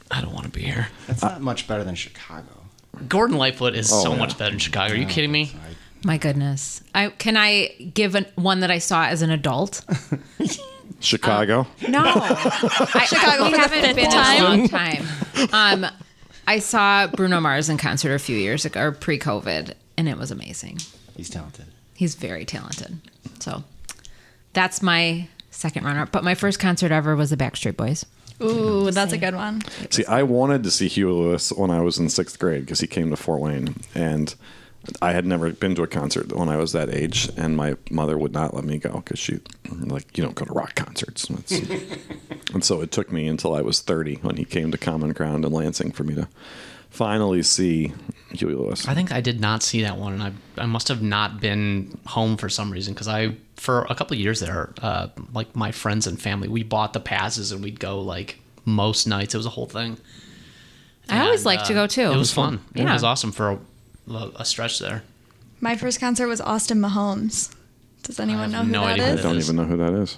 [0.10, 0.88] I don't want to be here.
[1.08, 2.48] That's not much better than Chicago.
[3.10, 4.20] Gordon Lightfoot is oh, so yeah.
[4.20, 4.94] much better than Chicago.
[4.94, 5.52] Are you kidding me?
[6.06, 6.84] My goodness.
[6.94, 9.84] I can I give an, one that I saw as an adult?
[11.00, 11.68] Chicago.
[11.88, 13.44] No, I, Chicago.
[13.44, 14.38] I, we haven't fifth been time.
[14.38, 15.06] in a long time.
[15.52, 15.86] Um,
[16.48, 20.32] I saw Bruno Mars in concert a few years ago, or pre-COVID, and it was
[20.32, 20.80] amazing.
[21.16, 21.66] He's talented.
[21.96, 23.00] He's very talented.
[23.40, 23.64] So
[24.54, 26.12] that's my second runner-up.
[26.12, 28.06] But my first concert ever was the Backstreet Boys.
[28.42, 29.62] Ooh, that's a good one.
[29.90, 32.88] See, I wanted to see Huey Lewis when I was in sixth grade because he
[32.88, 34.34] came to Fort Wayne, and
[35.02, 38.18] I had never been to a concert when I was that age, and my mother
[38.18, 39.40] would not let me go because she,
[39.72, 41.30] like, you don't go to rock concerts.
[42.54, 45.44] And so it took me until I was 30 when he came to Common Ground
[45.44, 46.28] in Lansing for me to
[46.92, 47.94] finally see
[48.32, 48.88] Huey Lewis.
[48.88, 50.32] I think I did not see that one, and I
[50.62, 54.20] I must have not been home for some reason because I for a couple of
[54.20, 58.00] years there, uh, like my friends and family, we bought the passes and we'd go
[58.02, 59.34] like most nights.
[59.34, 59.98] It was a whole thing.
[61.10, 62.12] I always And, like to uh, go too.
[62.12, 62.60] It was fun.
[62.76, 63.60] It was awesome for a,
[64.08, 65.04] a stretch there.
[65.60, 67.30] My first concert was Austin Mahone.
[68.04, 70.18] Does anyone know who no that idea who I don't even know who that is.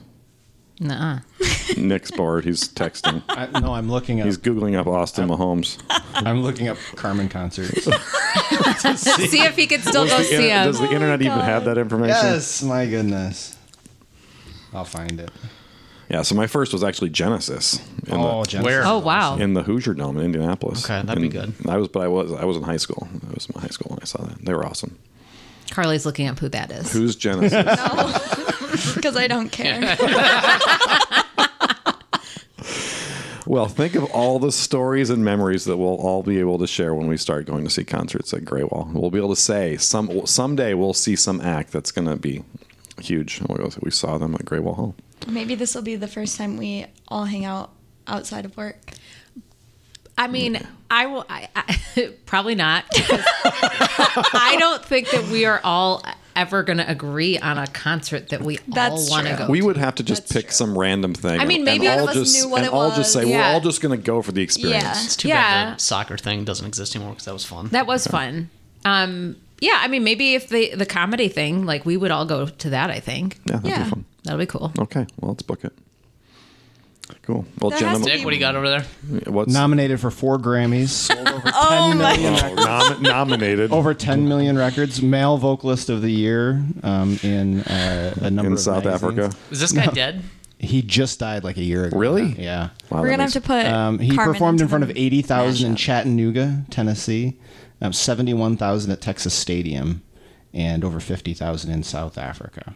[0.79, 1.19] Nuh-uh.
[1.77, 2.43] Nick's bored.
[2.43, 3.23] He's texting.
[3.29, 4.25] I, no, I'm looking up.
[4.25, 5.63] He's googling up Austin Mahone.
[6.15, 7.83] I'm looking up Carmen concerts.
[9.05, 10.65] See if he could still go see him.
[10.65, 12.15] does the internet oh even have that information?
[12.15, 13.55] yes, my goodness.
[14.73, 15.31] I'll find it.
[16.09, 17.79] Yeah, so my first was actually Genesis.
[18.07, 18.81] In Oh, the, Genesis Where?
[18.81, 19.37] is Oh wow.
[19.37, 20.85] in the Hoosier Dome in Indianapolis.
[20.85, 21.53] Okay, that'd be good.
[21.67, 23.07] I was, but I was, I was in high school.
[23.27, 24.43] I was in high school when I saw that.
[24.45, 24.97] They were awesome.
[25.71, 26.91] Carly's looking up who that is.
[26.93, 27.53] Who's Genesis?
[28.93, 29.79] Because I don't care.
[33.47, 36.93] well, think of all the stories and memories that we'll all be able to share
[36.93, 38.91] when we start going to see concerts at Grewal.
[38.91, 42.43] We'll be able to say some someday we'll see some act that's going to be
[42.99, 43.41] huge.
[43.47, 44.95] We'll go, We saw them at Grewal Hall.
[45.27, 47.71] Maybe this will be the first time we all hang out
[48.07, 48.77] outside of work.
[50.17, 50.59] I mean,
[50.89, 51.25] I will.
[51.29, 52.85] I, I, probably not.
[52.93, 56.03] I don't think that we are all
[56.35, 59.47] ever going to agree on a concert that we That's all want to go.
[59.49, 59.65] We to.
[59.67, 61.39] would have to just pick some random thing.
[61.39, 63.13] I mean, and maybe all none of us just, knew what and it all just
[63.13, 63.33] say was.
[63.33, 65.05] we're all just going to go for the experience.
[65.05, 65.41] It's too Yeah.
[65.71, 67.67] bad the soccer thing doesn't exist anymore because that was fun.
[67.69, 68.49] That was fun.
[68.85, 72.45] Um, yeah, I mean, maybe if the the comedy thing, like we would all go
[72.47, 72.89] to that.
[72.89, 73.83] I think Yeah, that'd Yeah.
[73.85, 74.05] be fun.
[74.25, 74.71] That'll be cool.
[74.77, 75.73] Okay, well, let's book it.
[77.21, 77.45] Cool.
[77.59, 78.83] Well, That has gentlemen, to Dick, what do you got over there?
[79.31, 84.27] what's Nominated for four Grammys, sold over 10 Oh million Oh, nom- nominated over 10
[84.27, 88.85] million records, male vocalist of the year um, in uh, a number in of South
[88.85, 89.19] magazines.
[89.19, 89.37] Africa?
[89.51, 90.23] Is this guy dead?
[90.57, 91.97] He just died like a year ago.
[91.97, 92.27] Really?
[92.41, 92.69] Yeah.
[92.89, 93.65] Wow, We're that gonna have makes- to put.
[93.67, 95.77] Um, he Carmen performed in into front the of 80,000 in mashup.
[95.77, 97.37] Chattanooga, Tennessee,
[97.81, 100.01] um, 71,000 at Texas Stadium,
[100.55, 102.73] and over 50,000 in South Africa.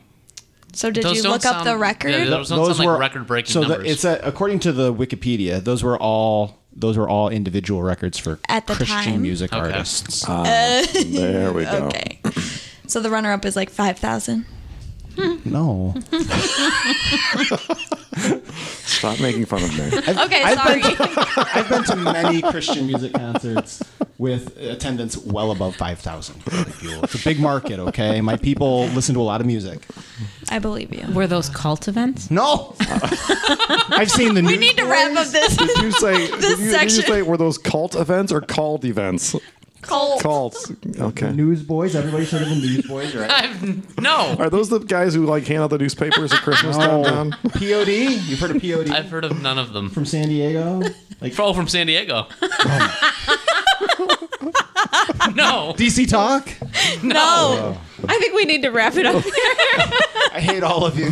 [0.73, 2.11] So did Those you don't look up the record?
[2.11, 3.91] yeah, those don't sound like record-breaking so the- numbers.
[3.91, 8.39] it's a, according to the Wikipedia, those were all those were all individual records for
[8.47, 9.21] At the Christian time?
[9.21, 9.59] music Okay.
[9.71, 10.23] artists.
[10.27, 10.43] Ah,
[11.07, 11.87] there we go.
[11.87, 12.19] okay.
[12.87, 14.45] So the runner up is like 5,000.
[15.45, 15.95] no,
[18.85, 19.85] Stop making fun of me.
[20.19, 20.81] Okay, I've sorry.
[20.81, 23.81] been, to, I've been to many Christian music concerts
[24.17, 26.41] with attendance well above 5,000.
[26.45, 28.19] It's a big market, okay?
[28.21, 29.85] My people listen to a lot of music.
[30.49, 31.05] I believe you.
[31.13, 32.29] Were those cult events?
[32.29, 32.75] No!
[32.79, 35.55] I've seen the We need to wrap up this.
[35.55, 36.27] Did you say?
[36.27, 39.35] did, you, did you say were those cult events or called events?
[39.81, 40.21] Cult.
[40.21, 40.71] Cults.
[40.99, 41.31] Okay.
[41.31, 41.95] Newsboys.
[41.95, 43.31] Everybody's heard of the Newsboys, right?
[43.43, 47.03] I've, no, Are those the guys who like hand out the newspapers at Christmas time,
[47.03, 47.31] John?
[47.53, 47.87] POD?
[47.87, 49.89] You've heard of POD I've heard of none of them.
[49.89, 50.81] from San Diego?
[51.21, 52.27] Like Oh, from San Diego.
[55.35, 56.47] no, DC Talk?
[57.03, 57.77] No.
[58.07, 59.23] I think we need to wrap it up.
[60.33, 61.09] I hate all of you.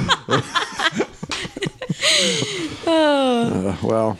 [2.85, 4.17] Uh, well,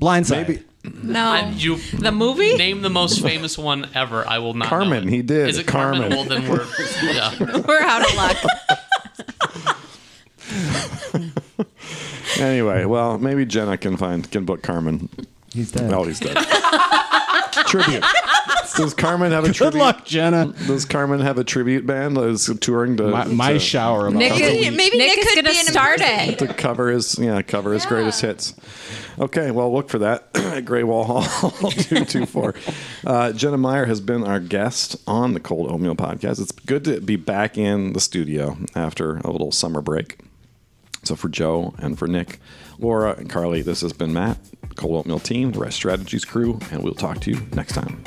[0.00, 0.48] Blindside.
[0.48, 0.62] maybe
[1.02, 1.20] No.
[1.20, 2.56] I, you the movie?
[2.56, 4.26] name the most famous one ever.
[4.26, 4.64] I will not.
[4.66, 5.10] know Carmen, it.
[5.10, 5.48] he did.
[5.48, 6.10] Is it Carmen.
[6.10, 6.16] Carmen?
[6.16, 6.66] Well, then we're
[7.02, 7.62] yeah.
[7.66, 8.36] We're out of luck.
[12.38, 15.08] Anyway, well, maybe Jenna can find can book Carmen.
[15.52, 15.92] He's dead.
[15.92, 16.36] Oh, he's dead.
[17.66, 18.04] tribute.
[18.76, 19.72] Does Carmen have a Good tribute?
[19.72, 20.54] Good luck, Jenna.
[20.66, 24.06] Does Carmen have a tribute band that is touring to My, my to, shower.
[24.06, 24.76] About Nick, once a is, week.
[24.76, 26.38] Maybe Nick Nick is could gonna be start it.
[26.38, 28.54] to cover his yeah cover his greatest hits?
[29.18, 32.54] Okay, well look for that at Grewal Hall two two four.
[33.04, 36.40] Uh, Jenna Meyer has been our guest on the Cold Oatmeal podcast.
[36.40, 40.18] It's good to be back in the studio after a little summer break.
[41.02, 42.38] So for Joe and for Nick,
[42.78, 44.38] Laura and Carly, this has been Matt,
[44.76, 48.02] Cold Oatmeal team, the Resch Strategies crew, and we'll talk to you next time.